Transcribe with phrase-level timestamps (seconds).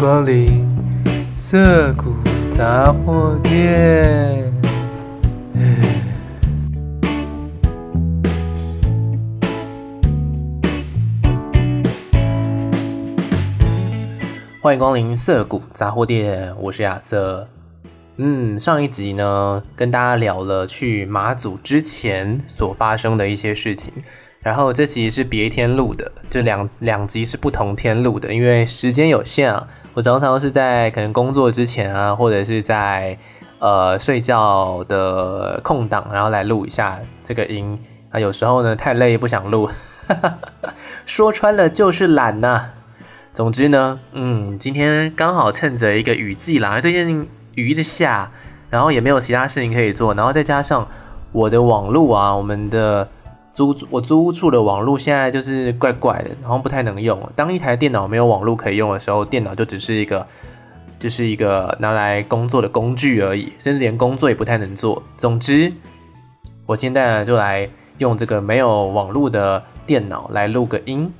[0.00, 0.66] 光临
[1.36, 2.14] 涩谷
[2.50, 4.50] 杂货店。
[14.62, 17.46] 欢迎光临涩谷杂货店，我是亚瑟。
[18.16, 23.92] 嗯，上一集呢，跟大家聊了去马祖之前所发生的一些事情。
[24.42, 29.68] 然后这集是别一天录的，就两两集是不同天录的，因为时间有限啊。
[29.92, 33.18] 我常常是在可能工作之前啊，或者是在
[33.58, 37.78] 呃睡觉的空档，然后来录一下这个音
[38.10, 38.18] 啊。
[38.18, 39.68] 有时候呢太累不想录，
[41.04, 42.70] 说穿了就是懒呐、
[43.34, 48.30] 总之呢，嗯，今天刚好趁着一个雨季啦，最近雨一直下，
[48.70, 50.88] 然后也没有其他事情可以做，然后再加上
[51.32, 53.06] 我的网路啊，我们的。
[53.52, 57.18] 租我租屋处的网络现在就是怪怪的，然后不太能用。
[57.34, 60.26] 当一台电脑没有网络可以用的时候，电脑就只是一个，
[60.98, 65.02] 就是一个拿来工作的工具而已，甚至连工作也不太能做。
[65.16, 65.72] 总之，
[66.66, 71.12] 我现在就来用这个没有网络的电脑来录个音。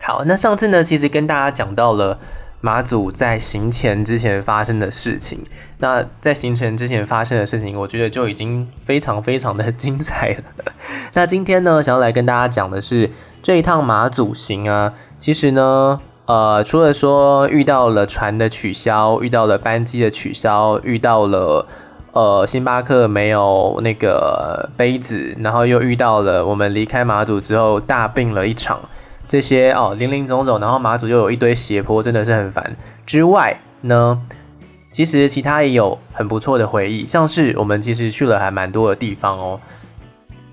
[0.00, 2.18] 好，那上次呢，其实跟大家讲到了。
[2.60, 5.44] 马祖在行前之前发生的事情，
[5.78, 10.72] 那在行前之前发生的事情，我觉得就已经非常非常的精彩了。
[11.12, 13.10] 那今天呢，想要来跟大家讲的是
[13.42, 21.66] 这一趟马祖行啊，其实呢，呃，除了说遇到了船的取消，遇到了班机的取消，遇到了
[22.12, 28.80] 呃星巴克没有那个杯子，然后又遇到了我们离开马祖之后大病了一场。
[29.28, 32.76] 这些哦，林林总总，然后马祖又有一堆斜坡，真的是很烦。
[33.04, 34.20] 之外呢，
[34.90, 39.60] 其实其他也有很不错的回忆，像是我们其实去了还蛮多的地方哦。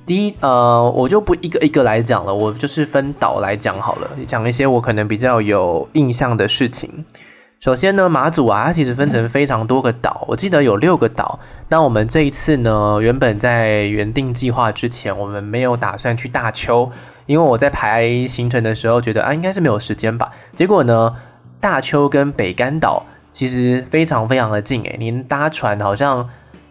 [0.05, 7.05] 第一，呃，我就不一个一个来讲了，我就是分岛来讲好了，讲一些我可能比较有印象的事情。
[7.59, 11.39] 首先呢，马祖啊，它其实分成非常多个岛，我记得有六个岛。
[11.69, 16.91] 那我们这一次呢，原本在原定计划之前，我们没有打算去大邱。
[17.25, 20.31] 因为我在排行程的时候觉得啊，应该是没有时间吧。
[20.53, 21.15] 结果呢，
[21.59, 26.29] 大邱跟北干岛其实非常非常的近诶，您搭船好像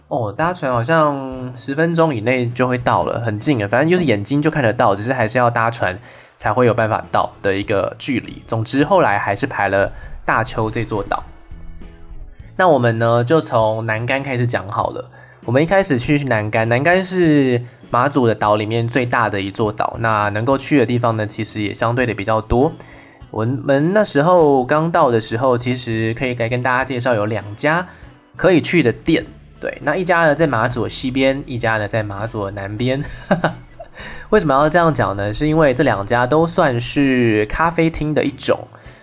[0.09, 3.67] 哦，搭船好像十分钟以内就会到了，很近啊。
[3.67, 5.99] 反正就是眼睛就看得到，只是还是要搭船
[6.37, 8.43] 才会有办法到的一个距离。
[8.47, 9.91] 总之后来还是排了
[10.25, 11.23] 大邱这座岛。
[12.57, 15.11] 那我们呢就从南竿开始讲好了。
[15.45, 17.63] 我们一开始去南竿，南竿是。
[17.93, 22.73] 马祖的岛里面最大的一座岛，那能够去的地方呢，其实也相对的比较多。
[23.31, 27.87] 我们那时候刚到的时候，其实可以来跟大家介绍有两家
[28.35, 29.27] 可以去的店。
[29.61, 33.05] 对，那一家呢在马祖西边，一家呢在马祖南边。
[34.31, 35.31] 为什么要这样讲呢？
[35.31, 38.59] 是因为这两家都算是咖啡厅的一种。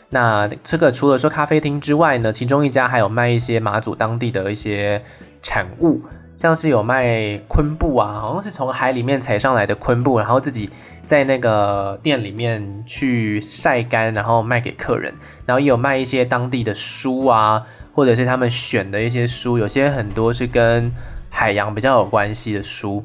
[0.10, 5.04] 那这个除了说咖啡厅之外呢，其中一家还有卖一些马祖当地的一些
[5.44, 6.02] 产物。
[6.40, 10.70] 像是有卖昆布啊，好像是从海里面采上来的昆布，然后自己
[11.06, 15.14] 在那个店里面去晒干，然后卖给客人。
[15.46, 20.90] 然后也有卖一些当地的书啊，或者是他们选的一些书，有些很多是跟
[21.30, 23.04] 海洋比较有关系的书。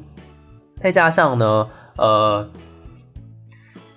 [0.80, 2.48] 再加上呢，呃，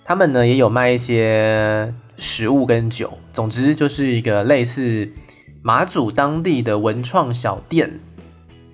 [0.04, 5.08] 他们呢也有卖一些食物跟酒，总之就是一个类似
[5.62, 8.00] 马祖当地的文创小店。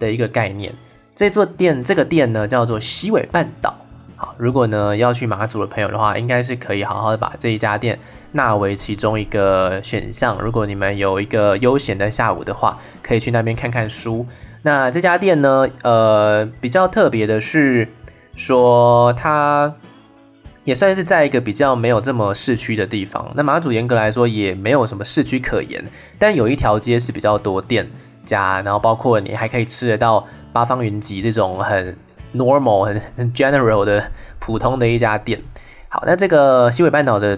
[0.03, 0.73] 的一个概念，
[1.15, 3.73] 这座店这个店呢叫做西尾半岛。
[4.15, 7.97] 好，如果呢要去马祖的朋友的话，应该是可以好好的把这一家店
[8.33, 10.37] 纳为其中一个选项。
[10.41, 14.25] 如果你们有一个悠闲的下午的话，可以去那边看看书。
[14.61, 17.87] 那这家店呢，呃，比较特别的是
[18.35, 19.73] 说它
[20.63, 23.33] 也算是在一个比较没有这么市区的地方。
[23.35, 25.83] 那马祖严格来说也没有什么市区可言，
[26.17, 27.89] 但有一条街是比较多店。
[28.25, 31.97] 家，然后包括你还可以吃得到八方云集这种很
[32.35, 35.41] normal、很很 general 的普通的一家店。
[35.89, 37.37] 好，那这个西尾半岛的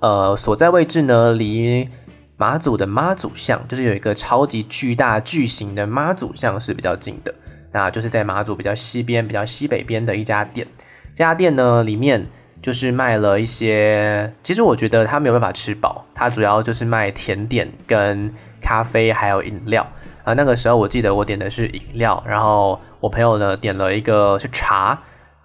[0.00, 1.88] 呃所在位置呢，离
[2.36, 7.34] 马祖的妈祖像，就是有一个超级巨大巨型的妈祖像是比较近的。
[7.72, 10.66] 那就是在马祖比较西边、比较西北边的一家店。
[11.14, 12.26] 这家店呢，里面
[12.62, 18.32] 就是卖了一些，其实我觉得它没有办法吃饱，它主要就是卖甜点跟。
[18.60, 19.86] 咖啡还有饮料
[20.24, 24.98] 啊，那个时候我记得我点的是饮料，然后我朋友呢点了一个是茶，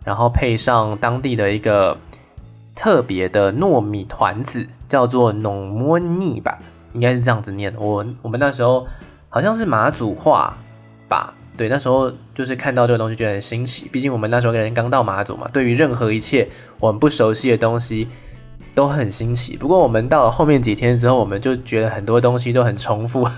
[0.04, 1.98] 然后配上当地的一个
[2.76, 6.60] 特别的糯米团子，叫做农摸腻吧，
[6.94, 7.74] 应该是这样子念。
[7.78, 8.86] 我我们那时候
[9.30, 10.58] 好像是马祖话
[11.08, 16.50] 吧，对，那时候就是看到这个东西觉得很新奇，毕竟我们那时候人刚到马祖嘛，对于任何一切
[16.80, 18.10] 我们不熟悉的东西。
[18.74, 19.56] 都很新奇。
[19.58, 23.28] 不过我们到了后面几天之后，我们就觉得很多东西都很重复。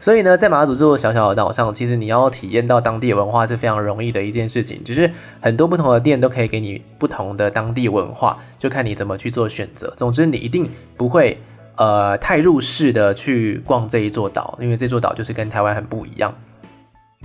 [0.00, 4.82] 所以呢，在马祖这座小小的岛上，其实你要体验到当地文化是非常容易的一件事情。
[4.84, 9.92] 只是很多不同的店都可以给你不同的当地文化，就看你怎么去做选择。
[9.96, 11.36] 总之，你一定不会
[11.76, 16.32] 呃太入世的去逛这一座岛，因为这座岛就是跟台湾很不一样。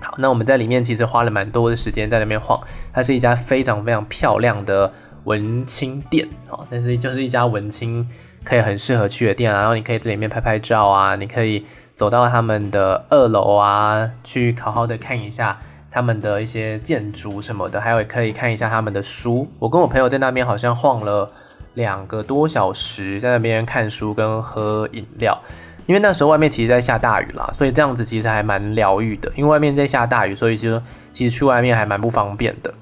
[0.01, 2.59] 好，那我们在里面其实花了蛮多的时间在那边晃。
[2.91, 4.91] 它是一家非常非常漂亮的
[5.23, 8.07] 文青店，好，但是就是一家文青
[8.43, 9.59] 可以很适合去的店啊。
[9.59, 11.65] 然后你可以在里面拍拍照啊，你可以。
[11.95, 15.59] 走到他们的二楼啊，去好好的看一下
[15.91, 19.47] 他们的一些建筑什么的，还有可以看一下他们的书。
[19.59, 21.31] 我跟我朋友在那边好像晃了
[21.75, 25.39] 两个多小时，在那边看书跟喝饮料。
[25.85, 29.31] 因为那时候外面其实在下大雨啦，所以这样子其实还蛮疗愈的。
[29.35, 30.81] 因为外面在下大雨，所以其实
[31.11, 32.73] 其实去外面还蛮不方便的。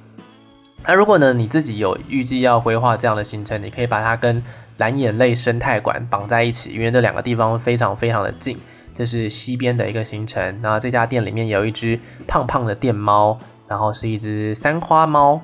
[0.88, 4.44] 那如果呢，你自己有预计要规划这样的行程，你可以把它跟
[4.78, 8.58] 蓝眼泪生态馆绑在一起，因为这两个地方非常非常的近。
[8.94, 11.98] 这是西边的一个行程，然后这家店里面有一只
[12.28, 15.40] 胖胖的电猫，然后是一只三花猫，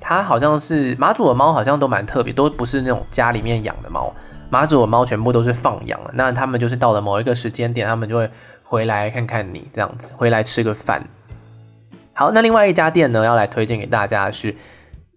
[0.00, 4.10] 它好像是马祖的猫，好像都蛮特别，都不是那种家里面养的猫，
[4.48, 8.30] 马祖的猫全部都是放养的，那他们就是到了某一个时间点，他们就会
[8.62, 11.06] 回来看看你这样子，回来吃个饭。
[12.14, 14.56] 好，那另外一家店呢，要来推荐给大家的是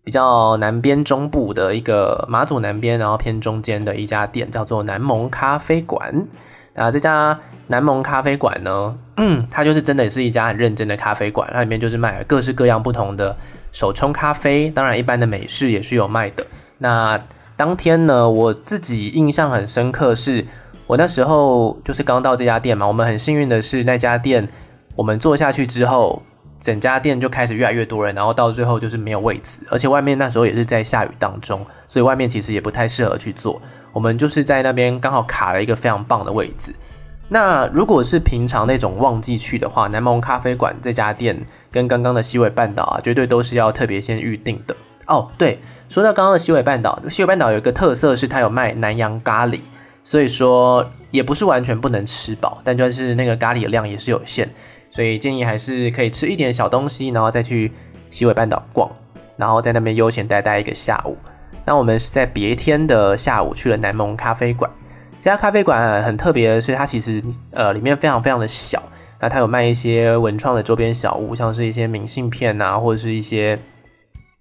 [0.10, 6.26] 比较南边中部的一个马祖南边，然后偏中间的一家店，叫做南蒙咖啡馆。
[6.74, 7.40] 啊，这家。
[7.68, 8.96] 南蒙咖啡馆呢，
[9.52, 13.38] 它就是真的是一家很认真的咖啡馆，它里面就是卖各式各样不同的
[13.72, 16.44] 手冲咖啡，当然一般的美式也是有卖的。
[16.80, 17.24] 那
[17.56, 20.44] 当天呢，我自己印象很深刻，是
[20.88, 24.50] 我那时候就是刚到这家店嘛，我们很幸运的是那家店，
[24.96, 26.24] 我们坐下去之后，
[26.60, 33.62] 整家店就开始越来越多人，然后到最后就是没有位置，而且外面那时候也是在下雨当中，所以外面其实也不太适合去坐，
[33.94, 36.74] 我们就是在那边刚好卡了一个非常棒的位置。
[37.32, 41.40] 那如果是平常那种旺季去的话，南蒙咖啡馆这家店
[41.72, 44.76] 跟刚刚的西尾半岛啊，绝对都是要特别先预定的
[45.06, 45.30] 哦。
[45.38, 49.60] 对，说到刚刚的西尾半岛，西尾半岛有一个特色是它有卖南洋咖喱，
[50.04, 54.50] 所以说也不是完全不能吃饱，但就是那个咖喱的量也是有限，
[54.90, 57.72] 所以建议还是可以吃一点小东西，然后再去
[58.10, 58.90] 西尾半岛逛，
[59.38, 61.18] 然后在那边悠闲待待一个下午。
[61.66, 64.70] 那我们是在别天的下午去了南蒙咖啡馆。
[65.20, 67.22] 这家咖啡馆很特别的是，它其实
[67.52, 68.82] 呃里面非常非常的小，
[69.20, 73.60] 那它有卖一些文创的周边小物，像是一些明信片啊，或者是一些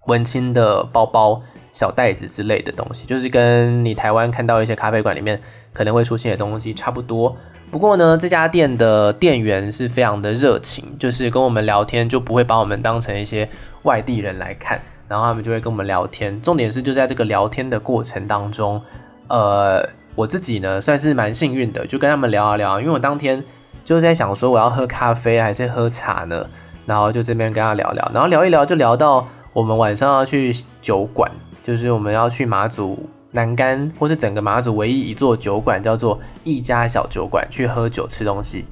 [0.07, 1.41] 文青的包包、
[1.73, 5.39] 小袋子之类的东西，就是跟你台湾看到一些咖啡馆里面
[5.73, 7.35] 可能会出现的东西差不多。
[7.71, 13.47] 不过呢，这家店的店员是非常的热情，就是跟我们聊天就不会把我们当成一些
[13.83, 16.41] 外地人来看，然后他们就会跟我们聊天。
[16.41, 18.81] 重点是就在这个聊天的过程当中，
[19.27, 19.87] 呃。
[20.15, 23.41] 我自己呢算是蛮幸运的，就跟他们聊啊聊，因为我当天
[23.85, 26.45] 就在想说我要喝咖啡还是喝茶呢，
[26.85, 30.51] 然后就这边跟他聊聊，然后聊一聊就聊到我们晚上要去
[30.81, 31.31] 酒馆，
[31.63, 38.65] 就是我们要去马祖南竿或是整个马祖唯一一座酒馆叫做一家小酒馆去喝酒吃东西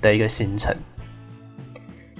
[0.00, 0.74] 的一个行程。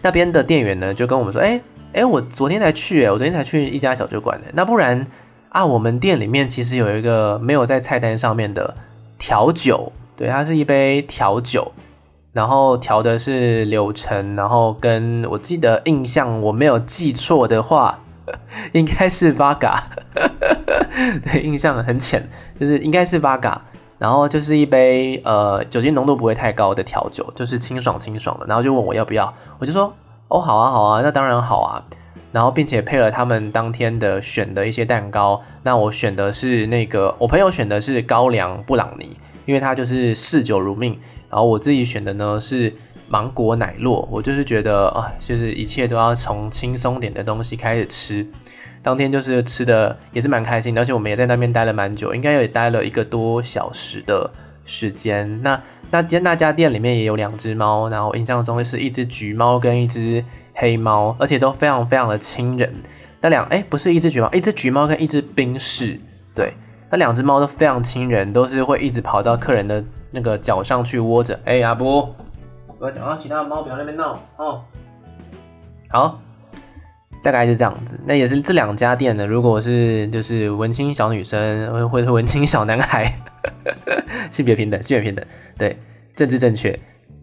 [0.03, 1.61] 那边的店员呢就跟我们说，哎、
[1.93, 5.07] 欸、哎、我昨天才去，哎，我昨天才去一家小酒馆，那不然。
[5.51, 8.77] 啊，我们店里面其实有一个没有在菜单上面的
[9.21, 11.71] 调酒，对，它是一杯调酒，
[12.33, 18.01] 然后调的是柳橙，然后跟我记得印象我没有记错的话，
[18.73, 19.79] 应该是 Vaga，
[21.23, 22.29] 对，印象很浅，
[22.59, 23.59] 就是应该是 Vaga，
[23.99, 29.95] 然后就是一杯呃酒精浓度不会太高的调酒，就是清爽清爽的，然后就问我要不要，我就说
[30.29, 31.85] 哦，好啊好啊，那当然好啊。
[32.33, 35.41] 然后，并且配了他们当天的选的一些蛋糕。
[35.63, 39.17] 那我选的是那个，我朋友选的是高粱布朗尼，
[39.47, 40.99] 因为他就是嗜酒如命。
[41.31, 42.75] 然后我自己选的呢是
[43.09, 44.07] 芒果奶酪。
[44.11, 48.27] 我就是觉得啊，就是一切都要从轻松点的东西开始吃。
[48.83, 54.31] 当天就是吃的也是蛮开心，而且我们也在那边待了蛮久，应该也待了一个多小时的
[54.65, 55.43] 时间。
[55.43, 60.25] 那那间那家店里面也有两只猫，然后印象中是一只橘猫跟一只。
[60.57, 62.73] 黑猫，而且都非常非常的亲人。
[63.21, 65.99] 那两哎，不是一只橘猫，一只橘猫跟一只冰室，
[66.33, 66.53] 对，
[66.93, 69.83] 那两只猫都非常亲人，都是会一直跑到客人的
[70.13, 71.37] 那个脚上去窝着。
[71.45, 72.15] 哎，阿波，
[72.85, 74.63] 我要讲到其他的猫，不要那边闹哦。
[75.89, 76.21] 好，
[77.23, 77.99] 大概是这样子。
[78.05, 83.11] 那也是这两家店呢，如果是就是文青小女生或或者文青小男孩，
[84.31, 85.25] 性别平等，性别平等，
[85.57, 85.79] 对，
[86.15, 86.79] 政治正确。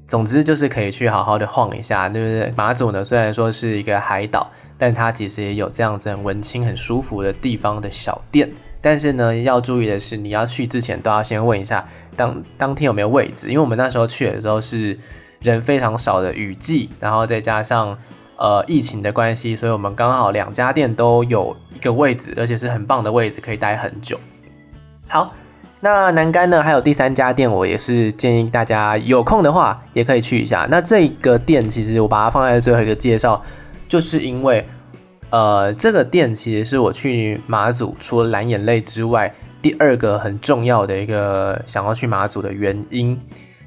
[0.07, 2.51] 总之就是可以去好好的晃一下，对不对？
[2.57, 4.49] 马祖呢，虽然说是一个海岛，
[4.79, 8.49] 但它其实也有这样子很文青、很舒服的地方的小店，
[8.81, 11.87] 但是呢，要注意的是，你要去之前都要先问一下
[12.17, 14.97] 当当天有没有位置，因为我们那时候去的时候是
[15.41, 17.97] 人非常少的雨季，然后再加上
[18.37, 24.19] 呃疫情的关系，所以我们刚好两家店都有一个位置，而且是很棒的位置，可以待很久。
[25.07, 25.33] 好，
[25.79, 30.67] 那南竿呢，还有第三家店，我也是建议大家有空的话也可以去一下。
[30.69, 33.41] 那这个店其实我把它放在最后一个介绍，
[33.87, 34.65] 就是因为。
[35.33, 43.17] 呃，这个店其实是我去马祖除了蓝眼泪之外，第二个很重要的一个想要去马祖的原因。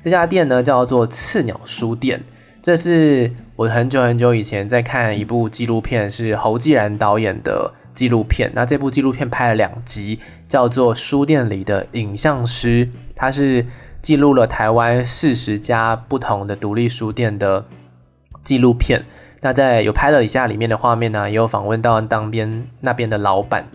[0.05, 2.23] 这家店呢叫做刺鸟书店，
[2.61, 8.53] 这是我很久很久以前在看一部纪录片，是侯继然导演的纪录片。
[8.55, 12.85] 那这部纪录片拍了两集，叫做《书店里的影像师》，
[13.17, 13.65] 它是
[14.03, 17.65] 记录了台湾四十家不同的独立书店的
[18.43, 19.07] 纪录片。
[19.41, 23.67] 那在有拍了一下里面的画面呢，也有访问到当边那边的老板，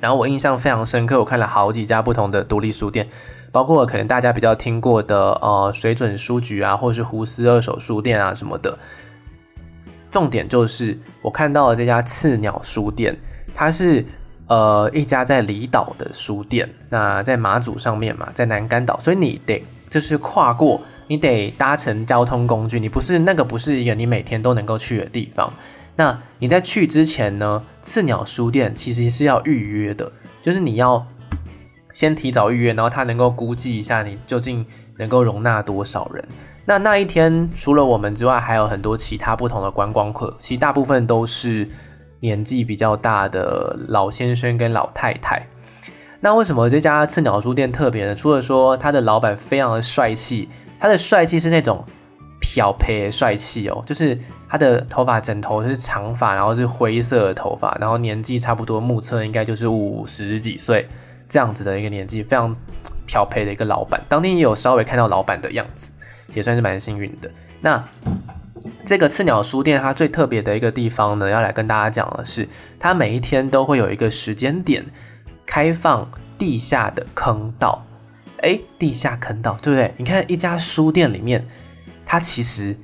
[0.00, 3.08] 然后我印象非常深刻，我看了好几家不同的独立书店，
[3.52, 8.78] 包括可能大家比较听过的呃水准书局啊，或是胡思二手书店啊什么的。
[10.10, 13.16] 重点就是我看到了这家刺鸟书店，
[13.54, 14.04] 它是
[14.48, 20.80] 呃一家在离岛的书店，那在马祖上面嘛，在南竿岛，所以你得就是跨过。
[21.06, 25.52] 你得搭乘交通工具，你不是那个不是一个你每天都能够去的地方。
[25.96, 31.04] 那你在去之前呢，刺鸟书店其实是要预约的，就是你要
[31.92, 34.64] 先提早预约，然后他能够估计一下你究竟
[34.98, 36.24] 能够容纳多少人。
[36.64, 41.68] 那那一天除了我们之外，还有很多其他不同的观光客，其实大部分都是
[42.20, 45.46] 年纪比较大的老先生跟老太太。
[46.20, 48.14] 那为什么这家刺鸟书店特别呢？
[48.14, 50.48] 除了说他的老板非常的帅气。
[50.82, 51.84] 他的帅气是那种
[52.40, 54.18] 漂配的帅气哦，就是
[54.48, 60.88] 他的头发整头是长发，然后是灰色的头发，然后年纪差不多目测应该就是五十几岁
[61.30, 62.54] 这样子的一个年纪，非常
[63.06, 64.02] 漂配的一个老板。
[64.08, 65.92] 当天也有稍微看到老板的样子，
[66.34, 67.30] 也算是蛮幸运的。
[67.60, 67.82] 那
[68.84, 72.46] 这个刺鸟书店它最特别的一个地方呢，要来跟大家讲的是，
[72.78, 74.84] 它每一天都会有一个时间点
[75.46, 77.82] 开放地下的坑道。
[78.42, 79.94] 哎，地下坑道，对不对？
[79.96, 81.46] 你看一家书店里面，
[82.04, 82.76] 它其实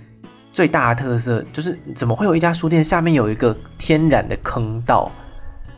[0.53, 5.11] 最大的特色就是，怎么会有一家书店下面有一个天然的坑道？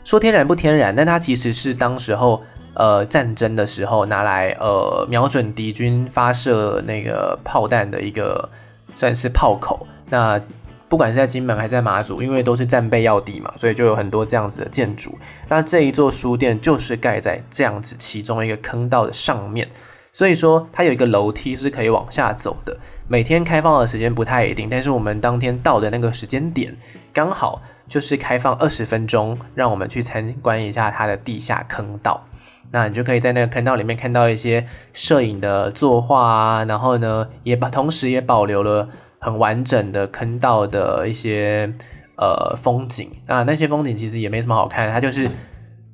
[0.05, 2.43] 说天然不天然，但它其实是当时候
[2.79, 8.49] 呃战争的时候拿来呃瞄准敌军发射那个炮弹的一个
[8.95, 9.87] 算是炮口。
[10.09, 10.41] 那
[10.89, 15.19] 不管是在金门还是在马祖，因为都是战备要地嘛，所以就有很多这样子的建筑。
[15.47, 19.69] 那这一座书店就是盖在这样子其中一个坑道的上面，
[20.15, 22.75] 所以说它有一个楼梯是可以往下走的。
[23.07, 26.75] 每天开放的时间不太一定，但是我们当天到的那个时间点
[27.13, 32.25] 刚好就是开放二十分钟，让我们去参观一下它的地下坑道。
[32.71, 38.89] 那你就可以在那个坑道里面看到一些摄影的作画啊，然后呢，也把同时也保留了。
[39.21, 41.69] 很完整的坑道的一些
[42.17, 45.29] 呃风景啊，那些风景其实也没什么好看，它就是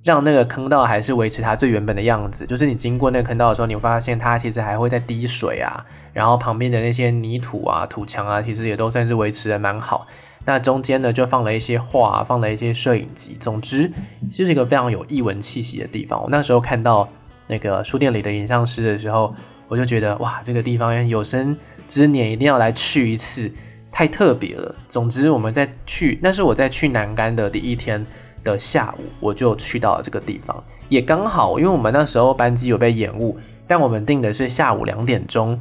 [0.04, 2.44] 让那个坑道还是维持它最原本的样子。
[2.44, 10.06] 就是你经过那个坑道的时候，你会发现它其实还会在滴水啊，然后旁边的那些泥土啊、土墙啊，其实也都算是维持的蛮好。
[10.44, 13.36] 那中间呢，就放了一些画，放了一些摄影机。
[13.40, 13.90] 总之，
[14.30, 16.22] 就是一个非常有异文气息的地方。
[16.22, 17.08] 我那时候看到
[17.46, 19.34] 那个书店里的影像师的时候，
[19.68, 21.56] 我就觉得哇，这个地方有生
[21.88, 23.50] 之年一定要来去一次，
[23.90, 24.74] 太特别了。
[24.88, 28.04] 总之，我们在去，那是我在去南竿的第一天
[28.42, 35.58] 的下午，我就去到了这个地方，也刚好，因为我们那时候班机有被延误，但我们定的是下午两点钟，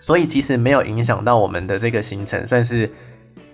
[0.00, 2.90] 所以其实没有影响到我们的这个行程，算是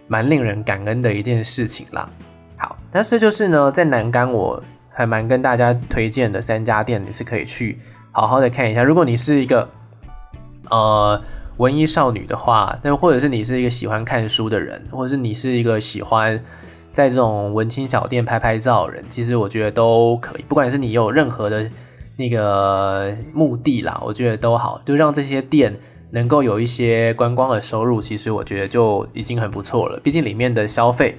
[0.08, 2.10] 蛮令人感恩的一件事情啦。
[2.56, 4.60] 好，但是就是呢，在南竿我
[4.92, 7.78] 还蛮跟大家推荐的三家店，你是可以去
[8.10, 8.82] 好好的看一下。
[8.82, 9.68] 如果你是一个，
[10.70, 11.22] 呃。
[11.58, 16.40] 文艺少女的话，那或者是你是一个喜欢看书的人，或者是你是一个喜欢
[16.92, 20.44] 在这种文青小店拍拍照的人，其实我觉得都可以。
[20.46, 21.68] 不管是你有任何的
[22.16, 25.74] 那个目的啦，我觉得都好，就让这些店
[26.10, 30.00] 能够有一些观光的收入，其实我觉得就已经很不错了。
[30.00, 31.16] 毕竟里面的消费，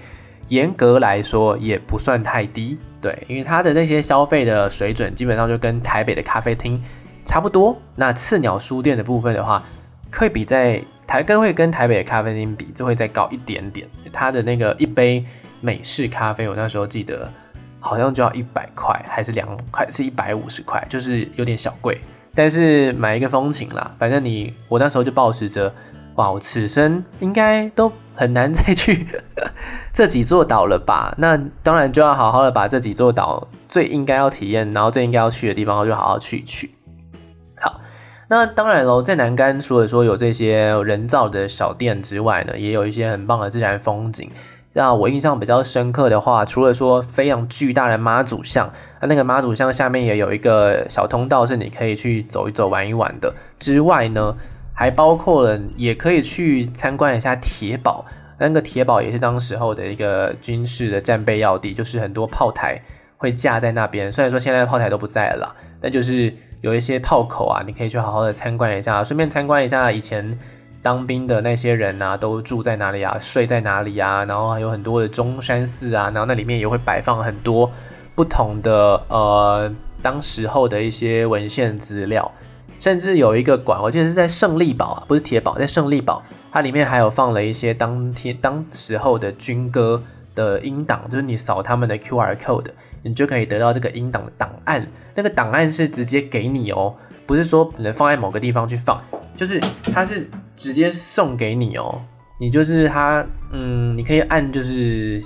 [0.47, 6.81] 严格来说也不算太低，对，因为它的那些消费的水准基本上就跟台北的咖啡厅
[7.23, 7.77] 差不多。
[7.95, 9.63] 那刺鸟书店的部分的话，
[10.11, 13.87] 会比在台跟会跟台北的咖啡厅比，就会再高一点点。
[14.11, 15.23] 它的那个一杯
[15.61, 17.31] 美式咖啡，我那时候记得
[17.79, 21.99] 好像就要一百块，还是两块，是一百五十块，就是有点小贵。
[22.39, 25.73] 但是买一个风情啦，反正你我那时候就抱持着，
[26.15, 29.05] 哇，我此生应该都很难再去
[29.91, 31.13] 这几座岛了吧？
[31.17, 36.71] 那当然就要好好的把这几座岛最应该要体验，然后最应该要去的地方，就好好去一去。
[37.59, 37.81] 好，
[38.29, 44.31] 那当然喽，在南竿除了说有这些人造的小店之外呢，也有一些很棒的自然风景。
[44.79, 48.65] 那我印象比较深刻的话，除了说非常巨大的妈祖像，
[49.01, 53.35] 那个妈祖像下面也有一个小通道，是你可以去走一走、玩一玩的。
[53.59, 54.37] 之外呢，
[54.73, 58.05] 还包括了也可以去参观一下铁堡，
[58.37, 62.81] 那个铁堡也是当时候的一个军事的战备要地，就是很多炮台
[63.17, 64.09] 会架在那边。
[64.09, 70.39] 虽然说现在炮台都不在了，但就是有一些炮口啊，你可以去好好的参观一下，顺便参观一下以前。
[70.81, 73.17] 当兵的那些人啊，都住在哪里啊？
[73.19, 74.23] 睡在哪里啊？
[74.25, 77.69] 然后还有很多的中山寺啊，然后那里面也会摆放很多
[78.15, 79.69] 不同的呃，
[80.01, 82.31] 当时候的一些文献资料，
[82.79, 90.01] 甚至有一个馆，我记得是在胜利堡啊，不是铁堡，在胜利堡，它里面还有放了一些当天当时候的军歌
[90.33, 92.67] 的音档，就是你扫他们的 QR code，
[93.03, 96.95] 你就可以得到这个音档的档案，那个档案是直接给你哦，
[97.25, 99.01] 不是说能放在某个地方去放，
[99.35, 99.61] 就是
[99.93, 100.29] 它是。
[100.59, 102.01] 直接送给你哦，
[102.37, 105.21] 你就是它，嗯，你可以按就是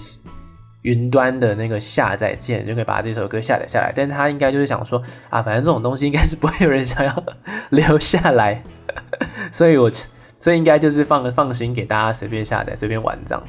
[0.83, 3.91] 云端的那个下载键，就可以把这首歌下载下来。
[3.95, 7.23] 但是他应该就是想说啊，反正这种东西应该是不会有人想要
[7.69, 8.61] 留下来，
[9.51, 9.91] 所以我
[10.39, 13.43] 所以应该就是放个放心给大家随便下载随便玩这样，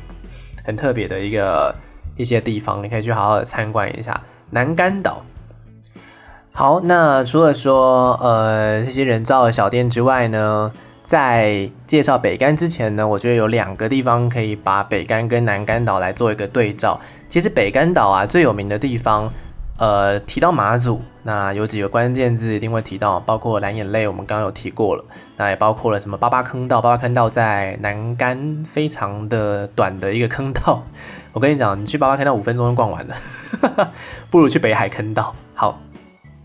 [0.64, 1.75] 很特别的一个
[2.17, 4.19] 一些地方，你可以去好好的参观一下
[4.50, 5.23] 南竿岛。
[6.53, 10.73] 好，那除了说呃这些人造的小店之外呢，
[11.04, 16.99] 在介绍北竿之前呢，我觉得有两个地方可以把北竿跟南竿岛来做一个对照。
[17.28, 19.30] 其实北竿岛啊最有名的地方，
[19.78, 25.05] 呃，提到马祖，那有几个关键字一定会提到，包括蓝眼泪，我们刚刚有提过了，
[25.37, 30.85] 那也包括了什么八八坑道，八八坑道在南竿非常的短的一个坑道。
[31.35, 33.92] 我跟你讲，你去八八坑道五分钟就逛完了，
[34.31, 35.35] 不如去北海坑道。
[35.55, 35.79] 好，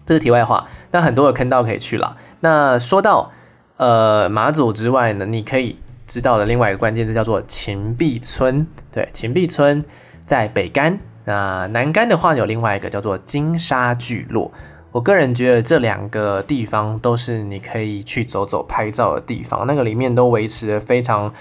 [0.05, 0.67] 这是题外话。
[0.91, 2.17] 那很多的坑道可以去了。
[2.41, 3.31] 那说到。
[3.79, 8.67] 呃，马祖之外呢，你可以知道的另外一个关键字叫做秦壁村。
[8.91, 9.81] 对，秦壁村
[10.25, 10.99] 在北竿。
[11.23, 14.51] 那南竿的话有另外一个叫做金沙聚落。
[14.91, 19.65] 我个人觉得这两个地方都是你可以去走走拍照的地方。
[19.65, 21.31] 那个里面都维持的非常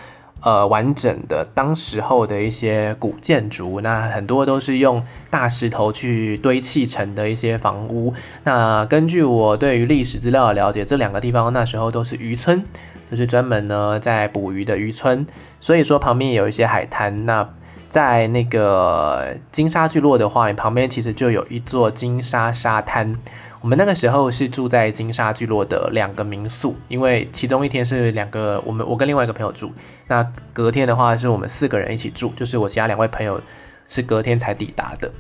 [0.41, 3.81] 呃完整的当时候的一些古建筑。
[3.81, 8.13] 那很多都是用大石头去堆砌成的一些房屋。
[8.45, 12.65] 那根据我对于历史资料的了解，这两个地方那时候都是渔村，
[13.11, 15.27] 就是专门呢在捕鱼的渔村。
[15.61, 17.27] 所以说旁边有一些海滩。
[17.27, 17.49] 那
[17.89, 23.17] 在那个金沙聚落的话，你旁边其实就有一座金沙沙滩。
[23.61, 29.73] 我们那个时候是住在金沙聚落的两个民宿，因为其中一天是两个我们我跟另外一个朋友住，
[30.07, 33.41] 那隔天的话是我们四个人一起住，就是我其他两位朋友
[33.87, 35.11] 是隔天才抵达的，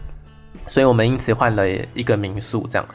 [0.66, 2.86] 所以我们因此换了一个民宿这样。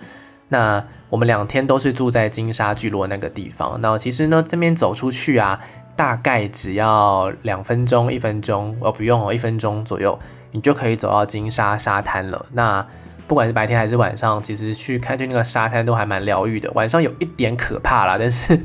[0.50, 3.80] 那我们两天都是住在金沙聚落那个地方。
[3.82, 5.60] 那其实呢，这边走出去啊。
[5.96, 10.18] 大概只要两分钟、一分钟，哦，不用哦，一分钟左右，
[10.50, 12.48] 你就可以走到金沙沙滩了。
[12.54, 12.84] 那
[13.28, 16.72] 不管是白天还是晚上，其实去看去那个沙滩都还蛮疗愈的。
[16.74, 18.60] 晚上有一点可怕啦，但是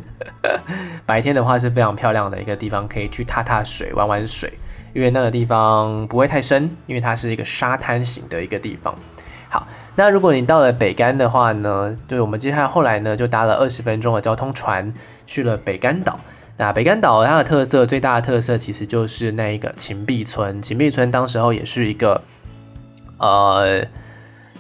[1.07, 4.53] 白天的话是非常漂亮的一个地方，可以去踏踏水、玩玩水，
[4.93, 8.95] 因为那个地方不会太深，因为它是一个沙滩型的一个地方。
[9.49, 9.67] 好，
[9.97, 14.93] 那如果你到了北竿的话呢，对我们接下来后来呢，就搭了二十分钟的交通船
[15.27, 16.21] 去了北竿岛。
[16.59, 20.61] 那北竿岛它的特色，最大的特色其实就是那一个芹壁村。
[20.61, 22.21] 芹壁村当时候也是一个
[23.19, 23.87] 呃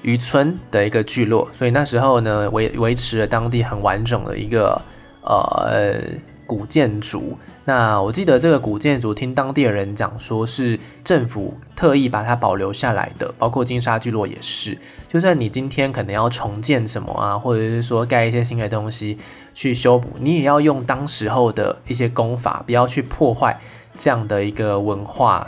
[0.03, 4.81] 渔村的一个聚落，所以那时候呢维维持了当地很完整的一个
[5.23, 6.01] 呃
[6.47, 7.37] 古建筑。
[7.65, 14.79] 那我记得这个古建筑，听当地的人讲说是政府特意把它保留下来的，包括金沙聚落也是。
[15.07, 19.19] 就算你今天可能要重建什么啊，或者是说盖一些新的东西
[19.53, 23.61] 去修补，你也要用当时候的一些工法，不要去破坏
[23.99, 25.47] 这样的一个文化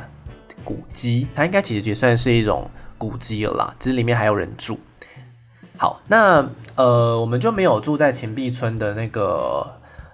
[0.63, 1.27] 古迹。
[1.35, 2.69] 它应该其实也算是一种
[3.01, 4.79] 古迹了啦，其实里面还有人住。
[5.79, 9.67] 好，那呃，我们就没有住在秦壁村的那个。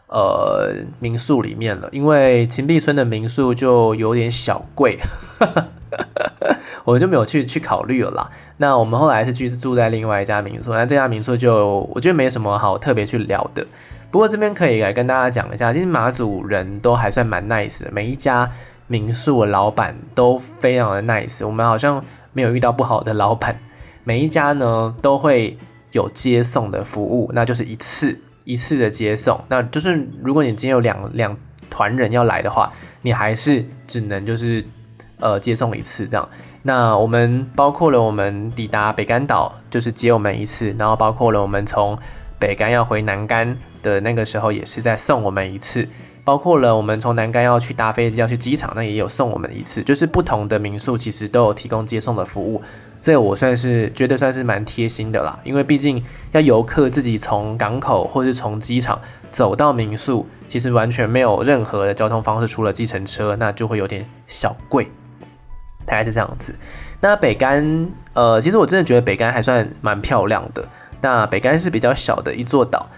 [0.09, 4.97] 呃，民宿里面了，因为秦壁村的民宿就有点小贵，
[6.87, 8.31] 我们就没有去去考虑了啦。
[8.59, 13.67] 那我们后来是去住在另外一家民宿，那这家民宿就我觉得没什么好特别去聊的。
[14.13, 18.49] 不过这边可以来跟大家讲一下，其实马祖人都还算蛮 nice 的，每一家
[18.87, 22.03] 民宿的老板都非常的 nice，我们好像
[22.37, 23.59] 没有遇到不好的老板，
[24.05, 25.57] 每一家呢都会
[25.93, 28.21] 有接送的服务，那就是一次。
[28.45, 31.37] 一次的接送，那就是如果你今天有两两
[31.69, 32.73] 团人要来的话，
[33.03, 34.65] 你还是只能就是
[35.19, 36.29] 呃接送一次这样。
[36.63, 41.99] 那我们包括了我们抵达北竿岛，就是接我们一次，然后包括了我们从
[42.39, 45.89] 北竿要回南竿的那个时候，也是在送我们一次。
[46.27, 52.61] 包括了我们从南竿要去搭飞机要去机场，那也有送我们一次，就是不同的民宿其实都有提供接送的服务，
[52.99, 64.89] 这我算是觉得算是蛮贴心的啦，因为毕竟要游客自己从港口或是从机场走到民宿，其实完全没有任何的交通方式，除了计程车，那就会有点小贵，
[65.85, 66.53] 大概是这样子。
[67.01, 70.67] 那北竿，呃，其实我真的觉得北竿还算蛮漂亮的，
[71.01, 72.89] 那北竿是比较小的一座岛。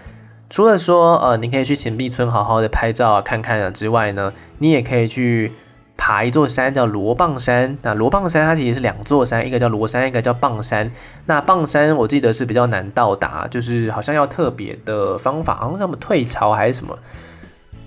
[0.49, 5.53] 除了说，呃，你可以去芹壁村好好的拍照啊，看看啊之外呢，你也可以去
[5.95, 7.77] 爬一座山，叫罗棒山。
[7.83, 10.91] 那罗棒山它其实是两座山，一个叫罗山，一个叫棒山。
[11.27, 16.97] 那棒山我记得是比较难到达，就是好像要特别的方法，好像什么退潮还是什么，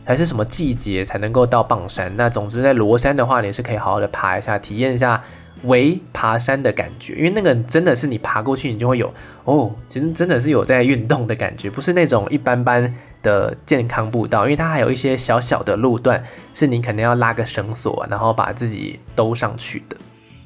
[0.05, 2.17] 还是什么季节才能够到棒山。
[2.17, 5.25] 那总之在罗山的话，你是可以好好的爬一下，体验一下。
[5.65, 9.13] 为爬山的感觉，因为那个真的是你爬过去，你就会有
[9.45, 16.23] 哦，其实真的是有在运动的感觉，不是那种一般般的健康步道，因为它还有一些小小的路段，
[16.53, 19.97] 是你可能要拉个绳索，然后把自己兜上去的。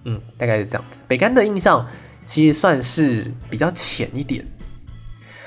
[0.04, 1.00] 嗯，大概是这样子。
[1.08, 1.86] 北竿的印象
[2.26, 4.46] 其实算是比较浅一点，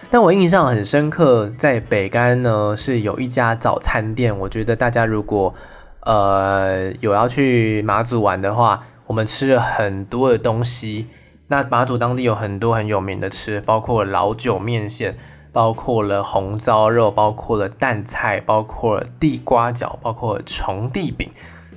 [0.10, 5.54] 但我印象很深刻，在北竿呢是有一家早餐店，我觉得大家如果
[6.02, 8.84] 呃有要去马祖玩的话。
[9.10, 11.08] 我们吃了很多的东西，
[11.48, 15.18] 那马祖当地有很多很有名的吃，包括老酒面线，
[15.52, 21.28] 包括了红糟肉，包括了蛋菜，包括了地瓜饺，包括了虫地饼，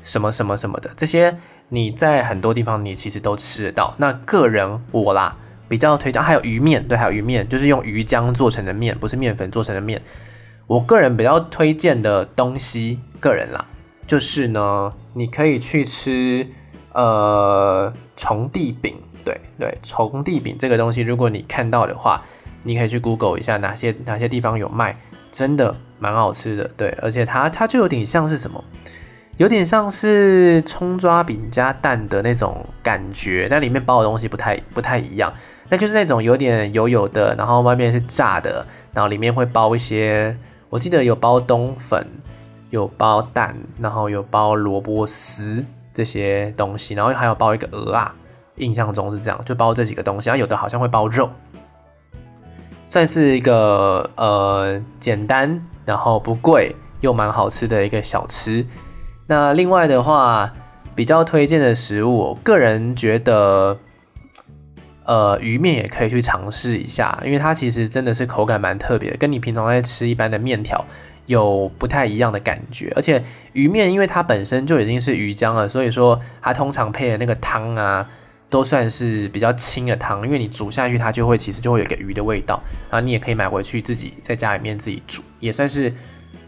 [0.02, 1.38] 什么什么什么的，这些
[1.70, 3.94] 你在很多地方你其实都吃得到。
[3.96, 5.34] 那个人我啦
[5.70, 10.02] 比较推荐，还有鱼面，对，还有鱼面，就是用鱼浆做成的面，不是面粉做成的面。
[10.66, 13.64] 我个人比较推荐的东西，个人啦，
[14.06, 16.46] 就是呢，你可以去吃。
[16.94, 22.22] 呃，虫地饼，对对，虫地饼这个东西，如果你看到的话，
[22.62, 24.96] 你可以去 Google 一下哪些哪些地方有卖，
[25.30, 28.62] 真的蛮好吃的，对，而且它它就有点像是什么，
[29.38, 35.32] 有点像是葱抓饼加蛋的那种感觉，但里面包的东西不太不太一样，
[35.70, 40.36] 那就是那种有点油油的，然后外面是炸的，然后里面会包一些，
[40.68, 42.06] 我记得有包冬粉，
[42.68, 45.64] 有包蛋，然后有包萝卜丝。
[45.94, 48.14] 这些东西，然后还有包一个鹅啊，
[48.56, 51.30] 印象中是这样，就包这几个东西，然后有的好像会包肉，
[52.88, 58.66] 算是一个呃简单，然后不贵又蛮好吃的一个小吃。
[59.26, 60.52] 那另外的话，
[60.94, 63.78] 比较推荐的食物，我个人觉得，
[65.04, 70.84] 呃，鱼面也可以去尝试一下，因为它其实真的是口感蛮特别，跟你平常在吃一般的面条。
[71.26, 78.08] 有不太一样的感觉，而且鱼面因为它本身就已经是鱼浆了，所以说它通常配的那个汤啊，
[78.50, 85.94] 都算是比较清的汤，因为你煮下去它就会其实就会有一个鱼的味道，然后你也可以买回去自己在家里面自己煮，也算是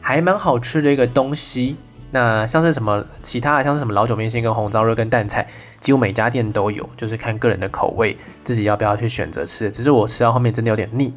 [0.00, 1.76] 还蛮好吃的一个东西。
[2.10, 5.48] 那像是什么其他的，像是什么老酒面线跟红烧肉跟蛋菜，
[5.80, 9.70] 几乎每家店都有，就是看个人的口味，自己要不要去选择吃。
[9.70, 11.14] 只是我吃到后面真的有点腻。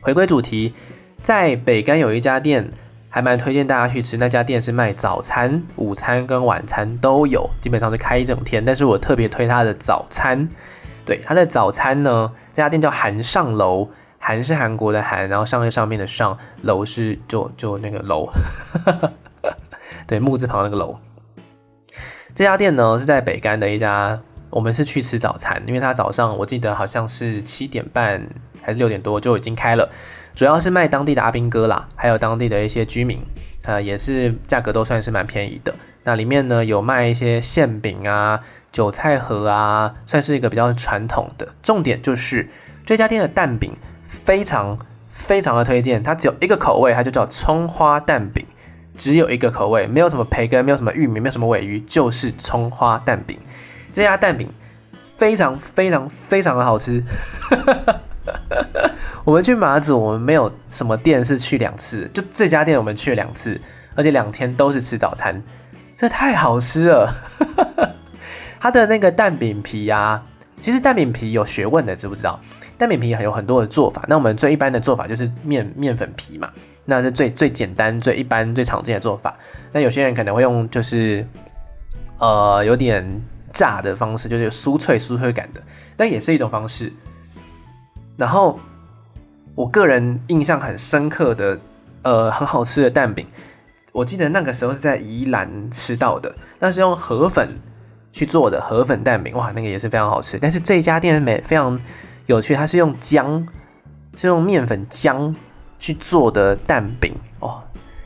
[0.00, 0.74] 回归主题。
[1.22, 2.70] 在北竿有一家店，
[3.08, 4.16] 还蛮推荐大家去吃。
[4.16, 8.64] 那家店是卖早餐、午餐跟晚餐都有，基本上是开一整天。
[8.64, 10.48] 但是我特别推它的早餐。
[11.04, 18.28] 对，它的早餐呢，这家店叫韩上楼，韩是韩国的韩，然后上是上面的上，楼是就就那个楼，
[20.06, 20.96] 对，木字旁那个楼。
[22.34, 28.20] 这家店呢是在北竿的一家，我们是去吃早餐，因为它早上我记得好像是七点半
[28.60, 29.88] 还是六点多就已经开了。
[30.36, 33.18] 主要是卖当地的阿兵哥啦，还有当地的一些居民，
[33.62, 35.74] 呃，也是价格都算是蛮便宜的。
[36.04, 38.38] 那里面呢有卖一些馅饼啊、
[38.70, 41.48] 韭菜盒啊，算是一个比较传统的。
[41.62, 42.50] 重点就是
[42.84, 43.72] 这家店的蛋饼
[44.04, 48.44] 非常非常的推荐，它只有一个口味，它就叫葱花蛋饼，
[48.94, 53.38] 只有一个口味，没有什么培根，没有什么玉米，没有什么鮪鱼，就是葱花蛋饼。
[53.90, 54.50] 这家蛋饼
[55.16, 57.02] 非常非常非常的好吃。
[59.24, 63.60] 我们去马祖，我们没有什么店是去两次，就这家店我们去了两次，
[63.94, 65.42] 而且两天都是吃早餐，
[65.96, 67.12] 这太好吃了。
[68.60, 70.24] 它的那个蛋饼皮啊，
[70.60, 72.40] 其实蛋饼皮有学问的，知不知道？
[72.78, 76.50] 蛋饼皮还有很多的做法，那我们最一般的做法就是面面粉皮嘛，
[76.84, 79.36] 那是最最简单、最一般、最常见的做法。
[79.72, 81.26] 那有些人可能会用就是
[82.18, 85.62] 呃有点炸的方式，就是酥脆酥脆感的，
[85.96, 86.92] 但也是一种方式。
[88.16, 88.58] 然后，
[89.54, 91.58] 我个人印象很深刻的，
[92.02, 93.26] 呃，很好吃的蛋饼，
[93.92, 97.48] 我记得那个时候是在宜兰吃到的，那是用河粉
[98.12, 100.38] 去做的河粉蛋饼，哇，那个也是非常好吃。
[100.38, 101.78] 但是这家店美非常
[102.26, 103.46] 有趣，它是用姜，
[104.16, 105.34] 是用面粉姜
[105.78, 107.62] 去做的蛋饼哦。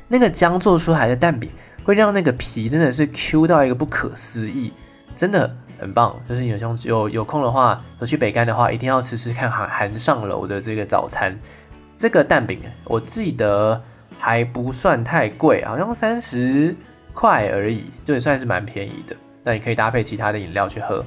[0.09, 1.49] 那个姜做出来的蛋饼
[1.85, 4.73] 会让那个皮真的是 Q 到一个不可思议，
[5.15, 6.15] 真的很棒。
[6.29, 11.37] 就是有空有有空的话，有去北竿的话，一定要吃吃看韩韩上楼的这个早餐。
[11.97, 13.81] 这个蛋饼我记得。
[14.23, 16.77] 还不算太贵，好像三十
[17.15, 19.17] 块而已，就也算是蛮便宜的。
[19.43, 21.03] 那你可以搭配其他的饮料去喝。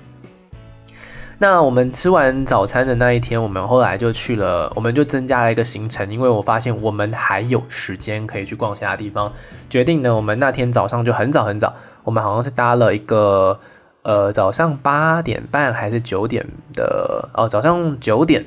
[1.37, 9.31] 那我们吃完早餐的那一天，我们后来就去了，我们就增加了一个行程，因为我发现我们还有时间可以去逛其他地方。
[9.69, 11.71] 决定呢，我们那天早上就很早很早，
[12.03, 13.59] 我们好像是搭了一个
[14.03, 18.45] 呃早上八点半还是九点的哦，早上九点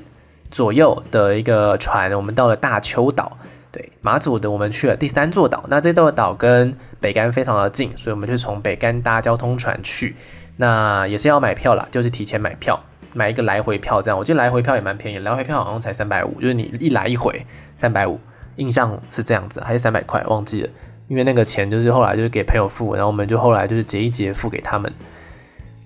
[0.51, 3.37] 左右的一个船，我们到了大邱岛。
[3.73, 10.17] 对，马祖的我们去了第三座岛，那这座岛跟北竿非常的近，所以我们就从北竿搭交通船去，
[10.57, 14.19] 那也是要买票啦，就是提前买票，买一个来回票这样。
[14.19, 18.19] 我记得来回票也蛮便宜，来回票好像才三百五，就是你一来一回三百五，
[18.57, 20.71] 印象是这样子，还是三百块忘记了，
[21.09, 24.91] 因为那个钱就是后来就是给朋友付，然后我们就后来就是结一结付给他们。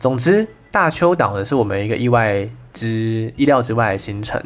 [0.00, 4.42] 总之，大邱岛呢是我们一个意外之意料之外的行程，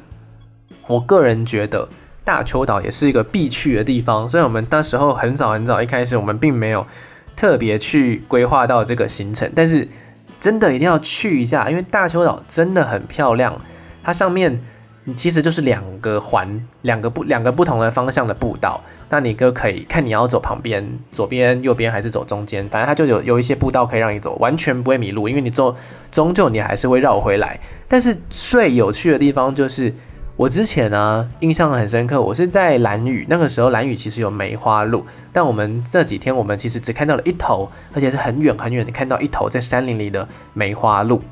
[0.89, 1.89] 我个人觉得。
[2.25, 6.87] 大邱岛也是一个必去的地方，虽然我们那时候很早很早一开始，我们并没有
[7.37, 9.87] 特别去规划到这个行程，但是
[10.41, 13.55] 真的一定要去一下，因为大邱岛真的很漂亮。
[14.03, 14.59] 它上面
[15.15, 18.83] 其实就是两个环，两个不两个不同的方向的步道，
[19.15, 25.77] 那你哥可以看你要走旁边、左边、右边还是走中间，反正他就有有一些步道可以让你走，完全不会迷路，因为你走
[26.11, 27.61] 终究你还是会绕回来。
[27.87, 29.95] 但是最有趣的地方就是。
[30.37, 41.23] 我之前呢，印象很深刻，我是在兰屿，那个时候兰屿其实有梅花鹿，但我们这几天我们其实只看到了一头，而且是很远很远的看到一头在山林里的梅花鹿。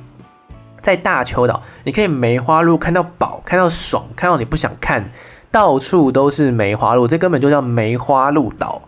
[0.80, 5.10] 在大邱岛，你可以梅花鹿看到饱，看到爽，看到你不想看，
[5.52, 8.82] 到处都是梅花鹿，这根本就叫梅花鹿岛。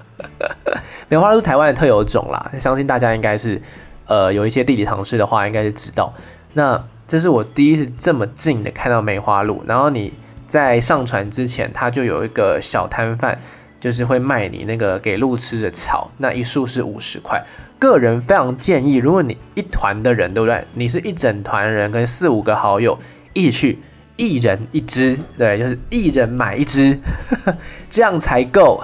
[1.08, 3.60] 梅花鹿台湾的特有种啦，相信大家应该是，
[4.06, 6.12] 呃，有一些地理常识的话，应该是知道。
[6.54, 10.14] 那这是我第一次这么近的看到梅花鹿，然后你
[10.46, 13.38] 在上船之前，它就有一个小摊贩，
[13.78, 17.44] 就是会卖你那个给鹿吃的草，那一束是五十块。
[17.78, 20.64] 个人非常建议，如果你一团的人，对不对？
[20.72, 22.98] 你是一整团人跟四五个好友
[23.34, 23.78] 一起去，
[24.22, 26.98] 一人一只，对，就是一人买一只，
[27.90, 28.82] 这样才够。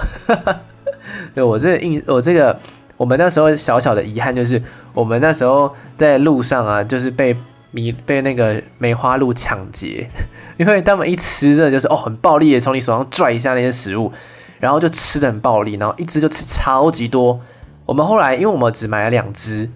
[1.35, 2.59] 对，我这个印，我这个
[2.97, 4.61] 我们那时候小小的遗憾就是，
[4.93, 7.37] 我们那时候在路上啊，就是被。
[7.71, 10.09] 米被那个梅花鹿抢劫，
[10.57, 14.11] 因为他们一吃的就是哦很暴力的从你手上拽一下那些食物，
[14.59, 17.39] 然后就吃的很暴力，然后一只就吃超级多。
[17.85, 19.69] 我们后来因为我们只买了两只，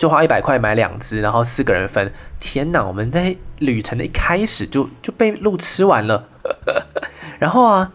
[0.00, 2.10] 就花一百块买两只，然后四个人分。
[2.38, 6.26] 天哪，我们在旅程的一开始就就被鹿吃完了。
[7.38, 7.92] 然后啊，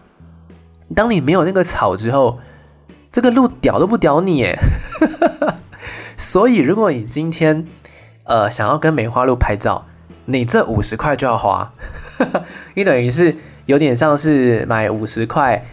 [0.94, 2.38] 当你没有那个草之后，
[3.10, 4.56] 这个鹿屌都不屌你耶。
[6.16, 7.66] 所以如果你今天。
[8.28, 9.86] 呃，想要跟梅花鹿拍照，
[10.24, 11.72] 你这五十块就要花，
[12.74, 13.32] 你等于是
[13.66, 15.64] 有点像是买五十块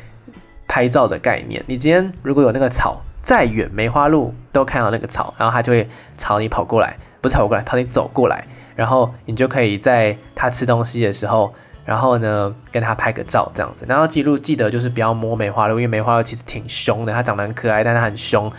[0.68, 1.64] 拍照的概念。
[1.66, 11.52] 你今天如果有那个草，再远梅花鹿都看到那个草，然后它就会朝你跑过来，不是跑过来，朝你走过来，然后你就可以在它吃东西的时候，
[11.86, 13.86] 然后呢跟它拍个照这样子。
[13.88, 18.52] 然后记录记得就是不要摸梅花鹿，因为梅花鹿其实挺凶的，它长得很可爱，但它很凶，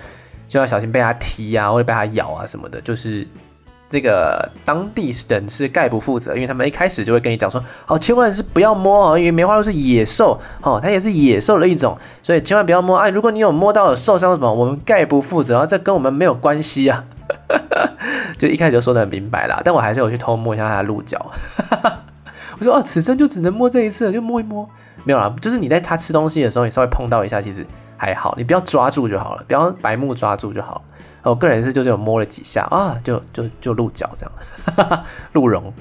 [0.48, 3.28] 就要小心被它踢啊或者被它咬啊什么的，就是。
[3.88, 12.96] 这个当地人是概不负责，因为他们一开始就会跟你讲说，哦，千万是不要摸哦，因为梅花鹿是野兽，哦，它也是野兽的一种，所以千万不要摸。
[12.98, 17.04] 哎，如果你有摸到受伤什么，我们概不负责，这跟我们没有关系啊。
[18.36, 21.24] 就一开始就说的很明白啦，但我还是有去偷摸一下它的鹿角。
[22.58, 24.68] 我说哦，此生就只能摸这一次，就摸一摸，
[25.04, 27.64] 没有啦，就是你在它吃东西的时候，你稍微碰到一下，其实
[27.96, 30.80] 还好，你不要抓住就好了，不要白目抓住就好了。
[31.24, 34.26] 我个人是就是有摸了几下啊，就就就鹿角这
[34.76, 35.72] 样， 鹿茸。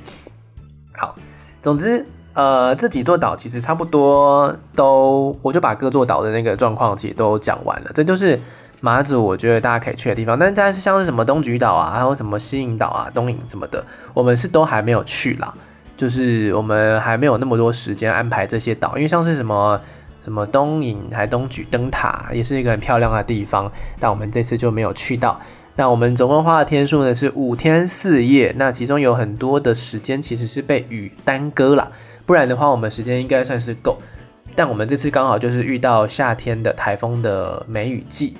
[0.98, 1.16] 好，
[1.62, 7.92] 总之呃这几座岛其实差不多都，我就把各座岛的那个状况其实都讲完了。
[7.94, 8.40] 这就是
[8.80, 10.40] 马祖我觉得大家可以去的地方。
[10.40, 15.54] 但是像是什么东莒岛啊，还有什么西引岛啊、东引什么的，我们是都还没有去啦。
[15.98, 19.80] 就是我们还没有那么多时间安排这些岛，因为像是什么。
[20.24, 25.40] 什么东引还东莒灯塔也是一个很漂亮的地方，但我们这次就没有去到。
[25.76, 31.92] 那我们总共花的天数呢是五天四夜，那其中有很多的时间其实是被雨耽搁了，
[32.26, 34.00] 不然的话我们时间应该算是够。
[34.56, 38.38] 但我们这次刚好就是遇到夏天的台风的梅雨季，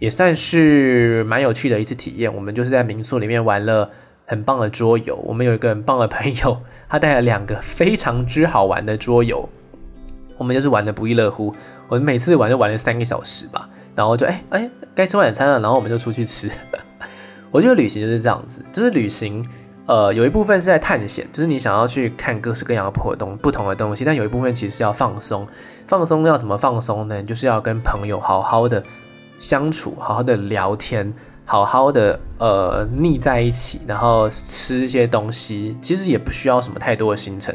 [0.00, 2.34] 也算是蛮有趣的一次体验。
[2.34, 3.88] 我们就是在民宿里面玩了
[4.26, 5.14] 很棒的桌游。
[5.24, 9.48] 我们有一个很棒的朋友，他带了两个非常之好玩的桌游，
[10.42, 11.54] 我们就是玩的不亦乐乎。
[11.88, 16.50] 我们每次玩就玩了三个小时吧，然后就哎哎该吃晚餐了，然后我们就出去吃。
[17.52, 19.46] 我觉得旅行就是这样子，就是旅行。
[19.84, 25.46] 呃，有一部分是在探险，就是你想要去看各式各样的活动、不同的东西，但有一部分其实是要放松。
[25.88, 27.20] 放松要怎么放松呢？
[27.20, 28.82] 就是要跟朋友好好的
[29.38, 31.12] 相处，好好的聊天，
[31.44, 35.76] 好好的呃腻在一起，然后吃一些东西。
[35.82, 37.52] 其实也不需要什么太多的行程，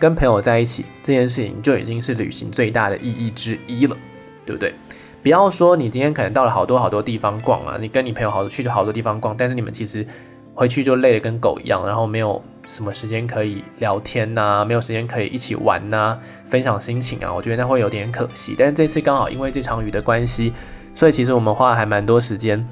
[0.00, 3.96] 跟朋友在一起这件事情就已经是旅行最大的意义之一了，
[4.44, 4.74] 对不对？
[5.22, 10.04] 不要说你今天可能到了好多好多地方逛啊，你跟你朋友好多去了好多地方逛，但是你们其实。
[10.52, 18.54] 回去就累得跟狗一样，然后没有什么时间可以聊天呐、没有时间可以一起玩呐、分享心情啊，我觉得那会有点可惜。
[18.58, 20.52] 但是这次刚好因为这场雨的关系，
[20.94, 22.66] 所以其实我们花了还蛮多时间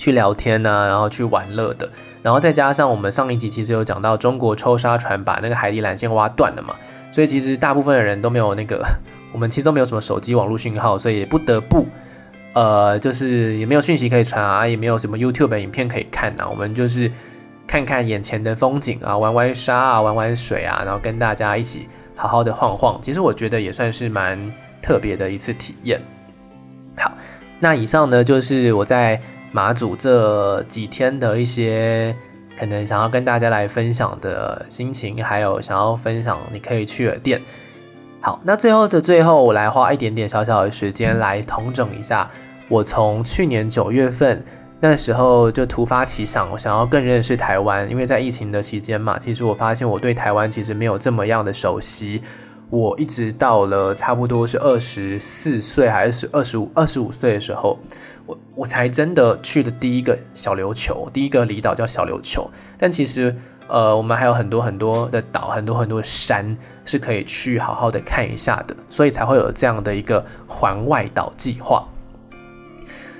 [0.00, 1.86] 去聊天呐、啊，然后去玩乐的。
[2.22, 6.74] 然后再加上我们上一集其实有讲到中国抽沙船把那个海底缆线挖断了嘛，
[7.12, 8.82] 所以其实大部分的人都没有那个，
[9.30, 11.86] 我们其实都没有什么手机网络讯号，所以也不得不。
[12.54, 17.12] 呃，就是也没有讯息可以传啊，也没有什么 YouTube 影片可以看啊，我们就是
[17.66, 21.86] 看看眼前的风景啊，玩玩沙啊，玩玩水啊，然后跟大家一起
[22.16, 22.98] 好好的晃晃。
[23.02, 26.00] 其实我觉得也算是蛮特别的一次体验。
[26.96, 27.12] 好，
[27.60, 29.20] 那以上呢就是我在
[29.52, 32.14] 马祖这几天的一些
[32.58, 37.40] 可能想要跟大家来分享的心情，还有想要分享你可以去的店。
[38.20, 42.30] 好，那最后的最后，我来花一点点小小的时间来统整一下。
[42.68, 44.44] 我从去年九月份
[44.78, 52.22] 那时候就突发奇想，我想要更认识台湾，因为在疫情的期间嘛，其实我发现我对台湾其实没有这么样的熟悉。
[52.68, 57.76] 我一直到了差不多是二十四岁还是二十五二十五岁的时候，
[58.30, 63.34] 我我才真的去的第一个小琉球，第一个离岛叫小琉球，但其实。
[63.72, 71.86] 呃，我们还有很多很多的岛，很多很多的山是可以去好好的看一下的，所以才会有这样的一个环外岛计划。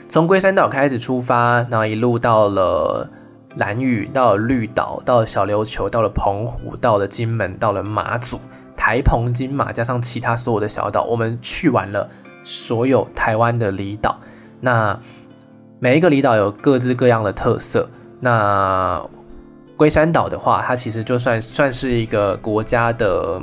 [0.09, 3.09] 从龟山岛开始出发，然后一路到了
[3.55, 8.41] 蓝屿，到了绿岛，到了小琉球，到了澎湖，到了金门，到了马祖、
[8.77, 12.11] 台澎金马，加上其他所有的小岛，我们去完了
[12.43, 14.19] 所有台湾的离岛。
[14.61, 14.99] 那
[15.79, 17.89] 每一个离岛有各自各样的特色。
[18.21, 19.03] 那
[19.77, 23.41] 龟山岛的话，它其实就算算是一个国家的，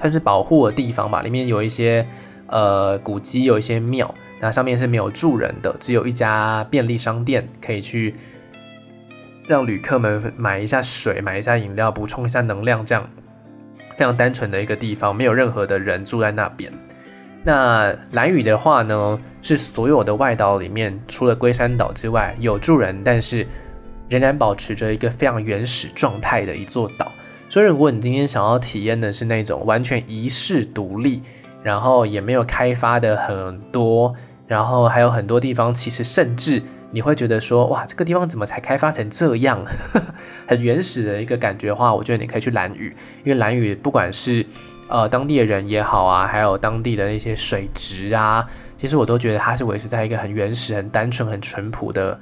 [0.00, 1.22] 算是保护的地方吧。
[1.22, 2.04] 里面有一些
[2.48, 8.16] 呃古迹，有一些庙，那上面是没有住人的，只有一家便利商店可以去
[9.46, 13.08] 让旅客们买一下水，买一下饮料，补充一下能量，这样
[13.96, 16.72] 非常单纯的一个地方，没有任何的人住在那边。
[17.44, 23.46] 那兰屿的话呢，是所有的外岛里面，除了龟山岛之外有住人，但是。
[24.10, 27.12] 仍然保持着一个非常原始状态的一座岛，
[27.50, 31.22] 所以如果你今天想要体验的是那种完全遗世独立，
[31.62, 34.14] 然后也没有开发的很多，
[34.46, 39.62] 然后还有很多地方其实甚至你会觉得说，哇，这个地方怎么才开发成这样，
[40.48, 44.46] 很原始的一个感觉的话，我觉得你可以去兰屿，因为兰屿不管是
[44.88, 52.18] 呃当地的人也好啊，还有当地的那些水质啊，其实我都觉得它是维持在一个很原始、很单纯、很淳朴的。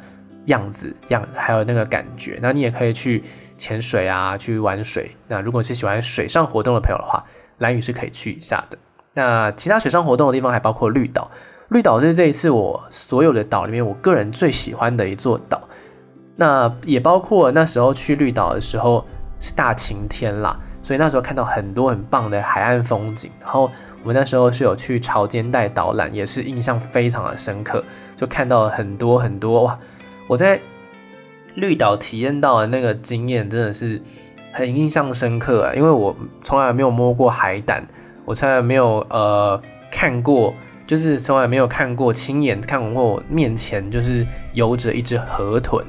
[0.47, 3.25] 样子样还有那个感觉，那你也可以去
[3.59, 5.11] 潜水啊，去玩水。
[5.27, 7.25] 那如果是喜欢水上活动的朋友的话，
[7.59, 8.79] 兰屿是可以去一下的。
[9.15, 11.29] 那其他水上活动的地方还包括绿岛，
[11.71, 15.61] 绿岛是这一次我所有的岛里面我个人最喜欢的一座岛。
[16.37, 19.05] 那也包括那时候去绿岛的时候
[19.41, 23.29] 是大晴天啦，所以那时候看到很多很棒的海岸风景。
[23.43, 23.69] 然后
[24.03, 27.83] 我们那时候是有去潮间带导览，也是印象非常的深刻，
[28.15, 29.77] 就看到了很多很多哇。
[30.29, 30.61] 我在
[31.57, 34.01] 绿岛体验到的那个经验真的是
[34.53, 37.85] 很印象深刻啊，因为我从来没有摸过海胆，
[38.25, 40.55] 我从来没有呃看过，
[40.87, 45.85] 就是从来没有看过亲眼看过我面前就是游着一只河豚，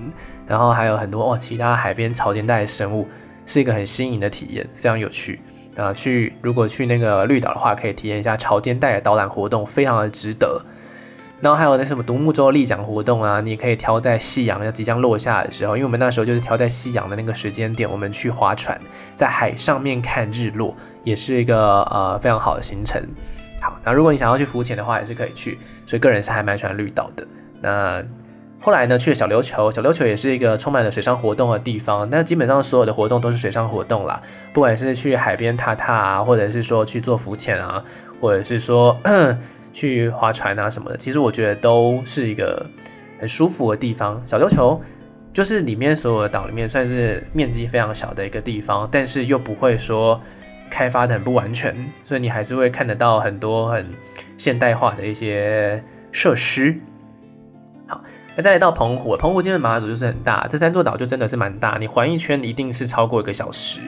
[0.48, 3.08] 然后还有很多哦其他海边潮间带的生物，
[3.48, 5.40] 是一个很新颖的体验，非常有趣。
[5.76, 10.62] 啊，去如果去那个绿岛的话，可以体验一下潮间带的导览活动，非常的值得。
[11.40, 18.80] 然后还有那什么独木舟立桨活动啊，你也可以挑在夕阳要即将落下的时候，因为我们那时候就是挑在夕阳的那个时间点，我们去划船，
[19.16, 23.00] 在海上面看日落，也是一个呃非常好的行程。
[23.62, 27.28] 好，那如果你想要去浮潜的话，也是可以去，所以个人是还蛮喜欢绿岛的。
[27.62, 28.04] 那
[28.60, 32.10] 后来呢，去了小琉球，小琉球也是一个充满了水上活动的地方。
[32.10, 37.84] 那基本上所有的活动都是水上活动啦，不管是去海边踏踏啊，或者是说去做浮潜啊，
[38.20, 38.98] 或者是说
[39.72, 42.66] 去划船啊什么的，其实我觉得都是一个
[43.20, 44.20] 很舒服的地方。
[44.26, 44.82] 小琉球
[45.32, 50.20] 就是里面所有的岛里面算是面积非常小的一个地方，但是又不会说
[50.68, 53.86] 开发的很不完全，所以你还是会看得到很多很
[54.36, 55.82] 现代化的一些
[56.12, 56.76] 设施。
[58.38, 63.80] 那再来到澎湖，澎湖金门马祖就是很大，这三座岛就真的是蛮大，你环一圈一定是超过一个小时。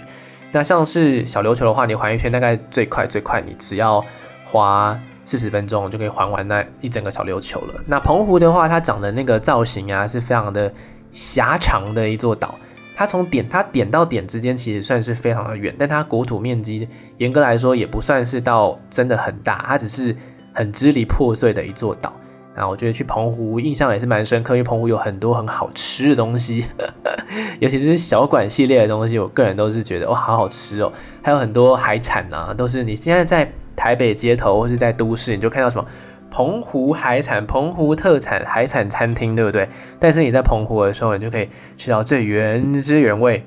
[0.51, 4.03] 那像是小琉球的话，你环一圈大概最快最快，你只要
[4.43, 7.75] 花四十分钟就可以环完那一整个小琉球了。
[7.85, 10.73] 那澎湖的话，它长的那个造型啊，是非常的
[11.11, 12.55] 狭长的一座岛，
[12.95, 20.15] 它从点它点到点之间其实算是非常的远，但它国土面积严格来说也不算是到真的很大，它只是
[20.53, 22.11] 很支离破碎的一座岛。
[22.55, 26.65] 啊，我觉得去澎湖印象也是蛮深刻，因为澎湖有很多很好吃的东西，
[27.59, 30.91] 尤其是小馆系列的东西，我个人都是觉得哇，好好吃哦。
[31.21, 35.87] 还有很多海产啊，都是你现在在台北街头或是在都市，你就看到什么
[36.29, 39.69] 澎湖海产、澎湖特产海产餐厅，对不对？
[39.97, 41.47] 但是你在澎湖的时候，你就可以
[41.77, 43.45] 吃到最原汁原味、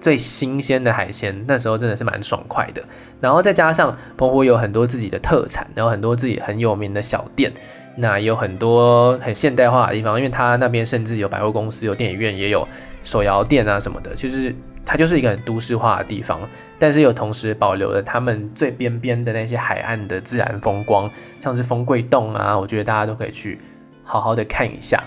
[0.00, 2.82] 最新鲜的海鲜，那时候真的是蛮爽快的。
[3.20, 7.50] 然后再加上澎湖有很多自己的特产，然后很多自己很有名的小店。
[7.96, 12.66] 那有很多很现代化的地方，因为它那边甚至有百货公司、有电影院，也有
[13.02, 16.40] 手摇店啊什么的，其实它就是一个很都市化的地方，
[16.78, 23.60] 但是又同时保留了他们最边边的那些海岸的自然风光，像是风柜洞啊，我觉得大家都可以去
[24.02, 25.02] 好好的看一下。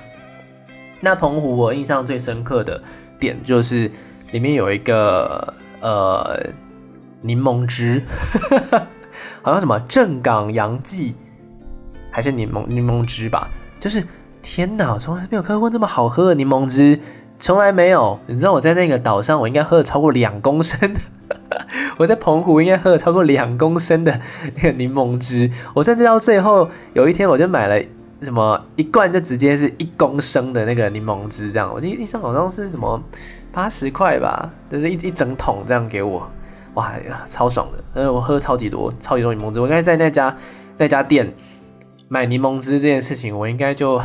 [1.01, 2.81] 那澎湖我印象最深刻的
[3.19, 3.89] 点就是
[4.31, 6.39] 里面有一个呃
[7.21, 8.03] 柠檬汁，
[9.41, 11.15] 好像什么正港洋记。
[12.15, 14.01] 还是柠檬柠檬汁吧，就是
[14.41, 16.97] 天哪，我从来没有喝过这么好喝的柠檬汁，
[17.37, 18.17] 从来没有。
[18.27, 20.95] 你知道我在那个岛上，我应该喝了超过两公升，
[21.99, 24.17] 我在澎湖应该喝了超过两公升的
[24.55, 25.51] 那个柠檬汁。
[25.73, 27.85] 我甚至到最后有一天，我就买了
[28.21, 31.69] 什么一罐，就直接是一公升的那个柠檬汁，这样。
[31.75, 32.97] 我记得印象好像是什么
[33.51, 36.25] 八十块吧，就是一一整桶这样给我，
[36.75, 36.93] 哇，
[37.25, 38.01] 超爽的。
[38.01, 39.59] 呃，我喝超级多，超级多柠檬汁。
[39.59, 40.33] 我应该在那家
[40.77, 41.29] 那家店。
[42.07, 43.99] 买柠檬汁这件事情，我应该就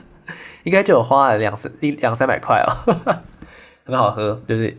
[0.64, 3.20] 应该就有花了两三一两三百块哦，
[3.84, 4.76] 很好喝，就是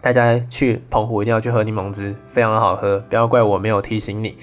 [0.00, 4.36] 大家去澎湖一定要去喝柠檬汁，非常的好喝，不要怪我没有提醒你。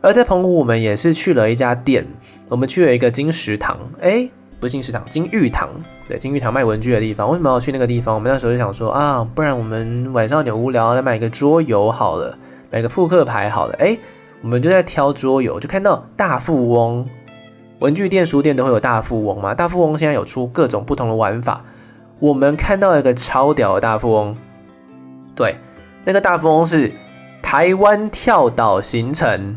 [0.00, 2.04] 而在澎湖，我们也是去了一家店，
[2.48, 4.28] 我们去了一个金石堂，哎，
[4.58, 5.68] 不是金石堂，金玉堂，
[6.08, 7.28] 对，金玉堂卖文具的地方。
[7.28, 8.14] 为什么要去那个地方？
[8.14, 12.36] 我们那时候就想说啊，不然我们晚上有点无聊，来买个桌游好了，
[12.70, 13.96] 买个扑克牌好了，哎。
[14.40, 17.04] 我们就在挑桌游，就看到大富翁，
[17.80, 19.52] 文具店、书店都会有大富翁嘛。
[19.52, 21.64] 大富翁现在有出各种不同的玩法。
[22.20, 24.36] 我们看到一个超屌的大富翁，
[25.34, 25.56] 对，
[26.04, 26.92] 那个大富翁是
[27.42, 29.56] 台湾跳岛行程，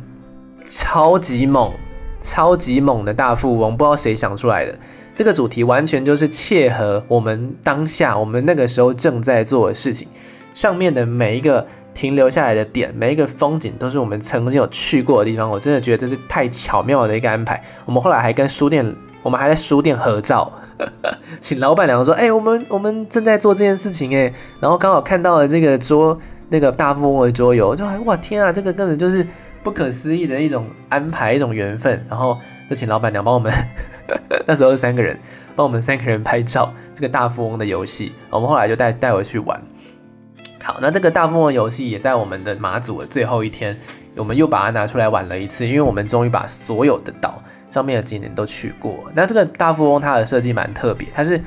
[0.68, 1.72] 超级猛，
[2.20, 4.78] 超级猛的大富翁，不知道谁想出来的。
[5.14, 10.08] 这个主题完全就是切合我们当下，我们那个时候正在做的事情，
[10.56, 11.68] 上面的每一个。
[11.94, 17.62] 停留下来的点，每一个风景都是我们曾经有去过的地方，我真的觉得这是太巧妙的一个安排。
[17.86, 20.52] 我们后来还跟书店，我们还在书店合照，
[21.40, 26.18] 请老板娘说：“哎、我们我们正在做这件事情哎。”然后刚好看到了这个桌，
[26.50, 29.26] 那个大富翁的桌游，就还哇天啊，这个根本就是
[29.62, 32.06] 不可思议的一种安排，一种缘分。
[32.10, 32.38] 然后
[32.70, 33.52] 就请老板娘帮我们，
[34.48, 35.20] 那时候是三个人，
[35.56, 39.62] 帮我们三个人拍照，这个大富翁的游戏，我们后来就带带回去玩。
[40.64, 43.76] 好，那这个大富翁游戏也在我们的马祖的最后一天，
[44.16, 49.12] 我们又把它拿出来玩了一次，因为我们终于把所有的岛上面的景点都去过。
[49.16, 51.42] 那这个大富翁它的设计蛮特别，它是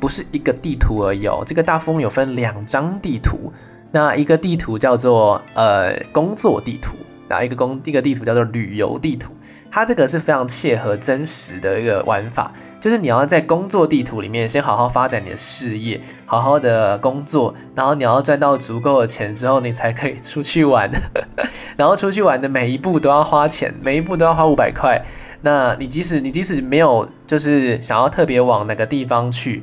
[0.00, 1.42] 不是一个地图而已哦？
[1.46, 3.52] 这个大富翁有分两张地图，
[3.92, 6.94] 那一个地图叫做呃工作地图，
[7.28, 9.32] 然后一个工一个地图叫做旅游地图。
[9.70, 20.90] 它这个是非常切合真实的一个玩法，就是你要在工作地图里面先好好发展你的事业，好好的工作，然后你要赚到足够的钱之后，你才可以出去玩，
[21.76, 25.00] 然后出去玩的每一步都要花钱，每一步都要花五百块。
[25.42, 29.62] 那你即使你即使没有就是想要特别往哪个地方去，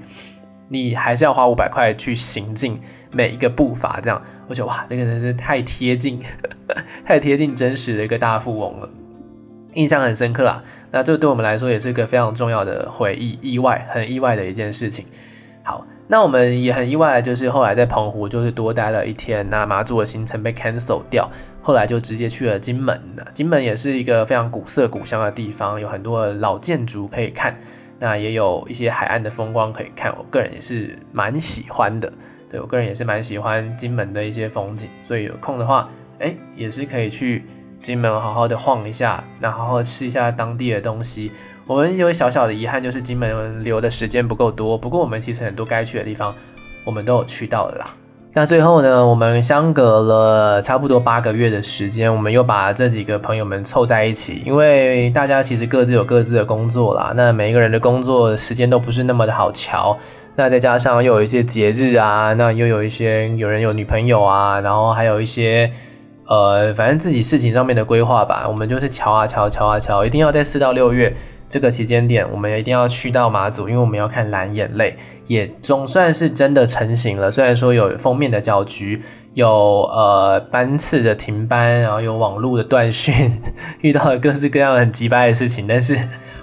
[0.69, 2.79] 你还是要花五百块去行进
[3.11, 3.99] 每一个步伐。
[4.01, 6.21] 这样，我觉得哇，这个真是太贴近，
[7.03, 8.89] 太贴近真实的一个大富翁了。
[9.75, 10.61] 印象很深刻啦，
[10.91, 15.05] 那这对我们来说也是一个非常重要的回忆，意外很意外的一件事情。
[15.63, 21.29] 好，那我们也很意外就是后来在澎湖就是多待了一天，那马祖的行程被 cancel 掉，
[21.61, 22.99] 后来就直接去了金门。
[23.33, 27.55] 金门也是一个非常古色古香的地方，有很多老建筑可以看。
[27.97, 32.11] 那也有一些海岸的风光可以看，我个人也是蛮喜欢的。
[32.49, 37.43] 对，我个人也是蛮喜欢金门的一些风景，所以有空的话，哎，也是可以去
[37.85, 41.31] 金门好好的晃一下，那好好吃一下当地的东西。
[41.67, 46.33] 我们有小小的遗憾，就是金门留的时间不够多，不过我们其实很多该去的地方，
[46.83, 47.85] 我们都有去到了啦。
[48.33, 57.13] 那最后呢，我们相隔了差不多八个月的时间，我们又把这几个朋友们凑在一起，因为大家其实各自有各自的工作啦。
[57.15, 59.95] 那每一个人的工作时间都不是那么的好瞧，
[60.35, 65.71] 那再加上又有一些节日啊，那又有一些有人有女朋友啊，然后还有一些
[66.27, 71.15] 呃，反正自己事情上面的规划吧，我们就是瞧啊瞧，瞧啊瞧，一定要在四到六月。
[71.47, 74.97] 这个期间点，我们一定要去到马祖，因为我们要看蓝眼泪，
[75.27, 77.29] 也总算是真的成型了。
[77.29, 78.99] 虽然说有封面的搅局，
[79.35, 83.39] 有呃班次的停班，然后有网络的断讯，
[83.81, 85.95] 遇到了各式各样很机掰的事情，但是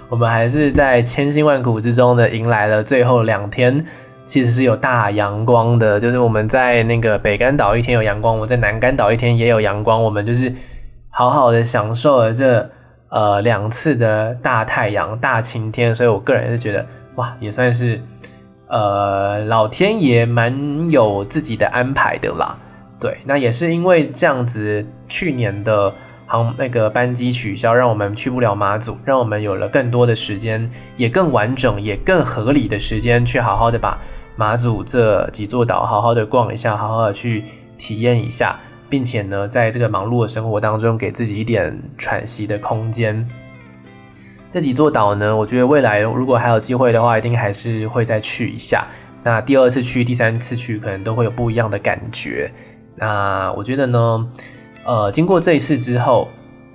[0.07, 3.85] 我们还是在千辛万苦之中呢，迎来了最后两天，
[4.25, 5.99] 其实是有大阳光的。
[5.99, 10.53] 就是我们在那个北竿岛一天有阳光，我在南竿岛一天也有阳光，我们就是
[11.09, 12.69] 好好的享受了这。
[13.09, 18.01] 呃，两次的大太阳、大晴天，所以我个人是觉得，哇，也算是，
[18.65, 22.57] 呃，老天爷蛮有自己的安排的啦。
[22.99, 25.93] 对，那也是因为这样子，去年的
[26.25, 33.97] 航那个班机取消，让我们去不了马祖，让我们有了更多的时间，也更完整、也更合理的时间，去好好的把
[34.35, 37.43] 马祖这几座岛好好的逛一下，好好的去
[37.77, 38.59] 体验一下。
[38.89, 43.27] 并且呢，在这个忙碌的生活当中，给自己一点喘息的空间。
[44.51, 48.85] 这几座岛呢，我觉得未来如果还有机会的话，一定还是会再去一下。
[49.23, 52.51] 那第二次去、第三次去，可能都会有不一样的感觉。
[52.95, 54.29] 那我觉得呢，
[54.85, 56.27] 呃，经过这一次之后，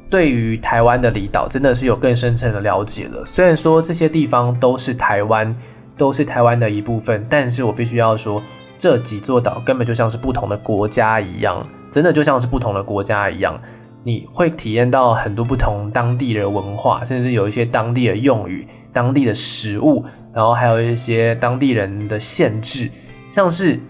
[0.09, 3.25] 对于台湾的离岛真的是有更深层的了解了。
[3.27, 5.55] 虽然说这些地方都是台湾，
[5.97, 8.43] 都是台湾的一部分，但是我必须要说，
[8.79, 11.67] 这几座岛根本就像是不同的国家一样。
[11.91, 13.59] 真的就像是不同的国家一样，
[14.05, 20.05] 你会体验到很多不同当地的文化，甚至有一些当地的用语、当地的食物，
[20.35, 22.91] 然后还有一些当地人的限制，
[23.31, 23.81] 像是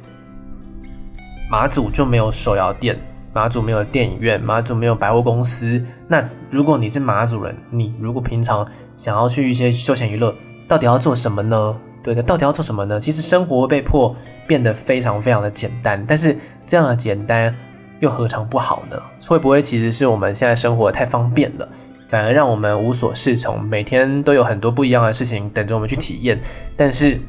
[1.51, 2.97] 马祖就没有手摇店，
[3.33, 5.85] 马祖没有电影院，马祖没有百货公司。
[6.07, 8.67] 那如果你是马祖人，你如果平常
[8.97, 10.35] 想要去一些休闲娱乐，
[10.67, 11.77] 到底要做什么呢？
[12.03, 12.99] 对的，到底要做什么呢？
[12.99, 14.15] 其实生活被迫
[14.47, 17.55] 变得非常非常的简单，但是这样的简单。
[18.01, 18.97] 又何尝不好呢？
[19.27, 21.69] 会不会其实是我们现在生活太方便了，
[22.07, 23.61] 反而让我们无所适从？
[23.61, 26.41] 每天都有很多不一样的事情等着我们去体验，
[26.77, 27.21] 但是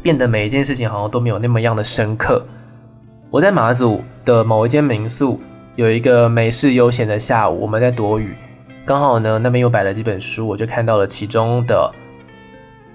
[0.00, 2.42] 变得每一件事情好像都没有那么样的深刻。
[3.34, 5.40] 我在马祖的某一间民宿，
[5.74, 8.32] 有一个美式悠闲的下午，我们在躲雨，
[8.86, 11.92] 刚好呢那边又摆了几本书，我就看到了其中的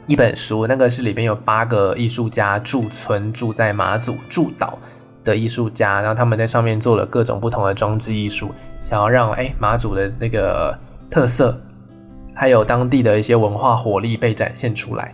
[0.07, 4.79] 一本书，那个是里边有八个艺术家驻村住在马祖驻岛
[5.25, 10.73] 的艺术家，然后他们在上面做了各种不同的装置艺术，想要让哎马祖的那个
[11.09, 11.59] 特色，
[12.33, 15.13] 还有当地的一些文化活力被展现出来。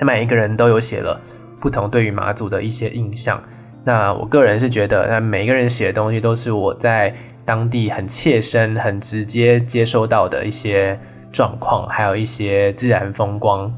[0.00, 1.20] 每一个人都有写了
[1.58, 3.42] 不同对于马祖的一些印象。
[3.84, 7.14] 那我个人是觉得，那每一个人写的东西都是我在
[7.44, 10.98] 当地很切身、很直接接收到的一些
[11.32, 13.72] 状况，还有一些自然风光。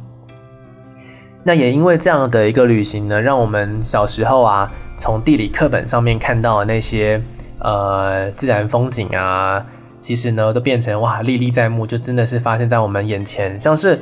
[1.42, 4.70] 那也因为这样的一个旅行呢，让我们小时候啊。
[5.02, 7.18] 从地理课本上面看到的那些
[7.60, 9.64] 呃自然风景啊，
[9.98, 13.58] 其实呢都变成哇历历在目，就真的是发生在我们眼前。
[13.58, 13.98] 像是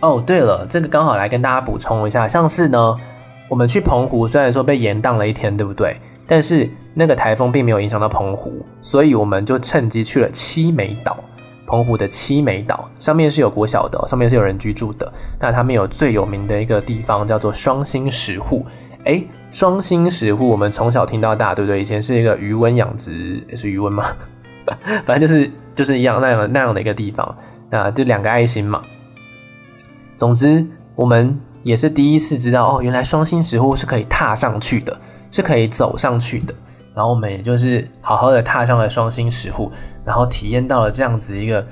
[0.00, 2.96] 哦，对了，这个刚好来跟大家补充一下，像是呢
[3.52, 5.94] 我们去澎湖，虽然说被延宕了一天，对不对？
[6.26, 11.22] 但是那个台风并没有影响到澎湖，所以我们就趁机去了七美岛，
[11.66, 15.12] 澎湖的七美岛上面是有国小的，上面是有人居住的。
[15.38, 18.64] 那他们有最有名的一个地方叫做双星石沪，
[19.04, 21.78] 诶双星石沪，我们从小听到大，对不对？
[21.78, 24.06] 以前是一个鱼温养殖，是鱼塭吗？
[25.04, 27.36] 反正就是就是一样那样那样的一个地方，
[27.68, 28.82] 那就两个爱心嘛。
[30.16, 34.98] 总之，我们也是第一次知道哦，原来双星石沪是可以踏上去的，
[35.30, 36.54] 是可以走上去的。
[36.94, 39.70] 然后我们也就是好好的踏上了双星石沪，
[40.04, 41.66] 然后体验到了这样子一个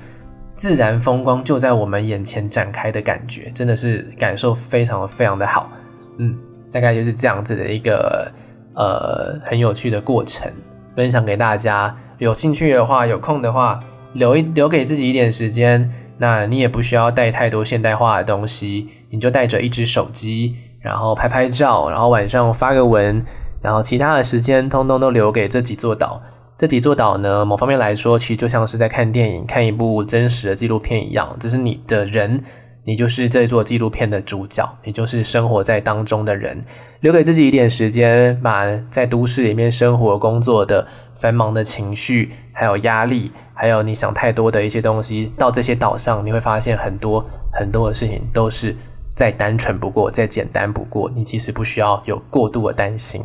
[0.55, 5.69] 自然风光就在我们眼前展开的感觉，真的是感受非常非常的好，
[6.17, 6.35] 嗯。
[6.73, 8.31] 大概就是这样子的一个
[8.75, 10.49] 呃很有趣的过程，
[10.95, 11.93] 分享给大家。
[12.17, 13.77] 有兴趣的话，有空的话，
[14.13, 15.91] 留一留给自己一点时间。
[16.21, 23.25] 那你也不需要带太多现代化的东西，你就带着一只手机，然后拍拍照，然后晚上发个文，
[23.59, 26.21] 然后其他的时间通通都留给这几座岛。
[26.59, 32.39] 这几座岛呢，某方面来说，其实就像是在看电影、看一部真实的纪录片一样，只是你的人
[32.83, 36.63] 你就是这座纪录片的主角，你就是生活在当中的人。
[36.99, 40.85] 留给自己一点时间，把在都市里面生活工作的
[41.19, 43.31] 繁忙的情绪，还有压力，
[43.61, 48.75] 还有你想太多的一些东西，到这些岛上，你会发现很多很多的事情都是
[49.15, 51.07] 再单纯不过，再简单不过。
[51.13, 53.21] 你其实不需要有过度的担心。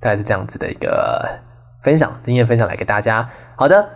[0.00, 1.28] 大概是这样子的一个
[1.82, 3.28] 分享经验分享来给大家。
[3.56, 3.86] 好的，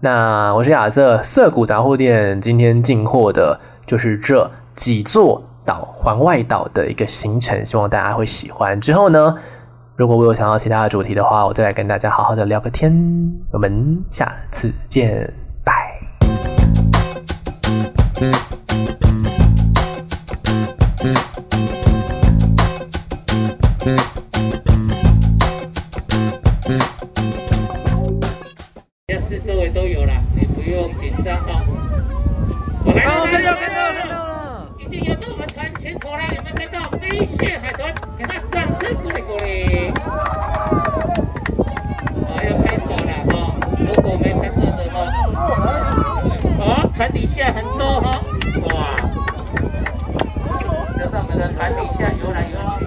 [0.00, 8.78] 那我是亚瑟，涩谷杂货店今天进货的就是这几座岛环外岛的一个行程，希望大家会喜欢。
[8.78, 9.34] 之后呢，
[10.00, 12.90] 如果我有想到其他的主题的话，我再来跟大家好好的聊个天。
[13.52, 15.30] 我们下次见，
[15.62, 16.00] 拜。
[18.22, 18.32] 嗯
[21.04, 21.14] 嗯
[23.84, 23.98] 嗯
[38.22, 39.92] 船太给力！
[42.26, 43.34] 啊，要开始了哈，
[43.78, 44.94] 如果没开始的话，
[46.58, 48.20] 哇，船底下很多哈，
[48.64, 48.70] 哇，
[50.98, 52.86] 就在我们的船底下游来游去。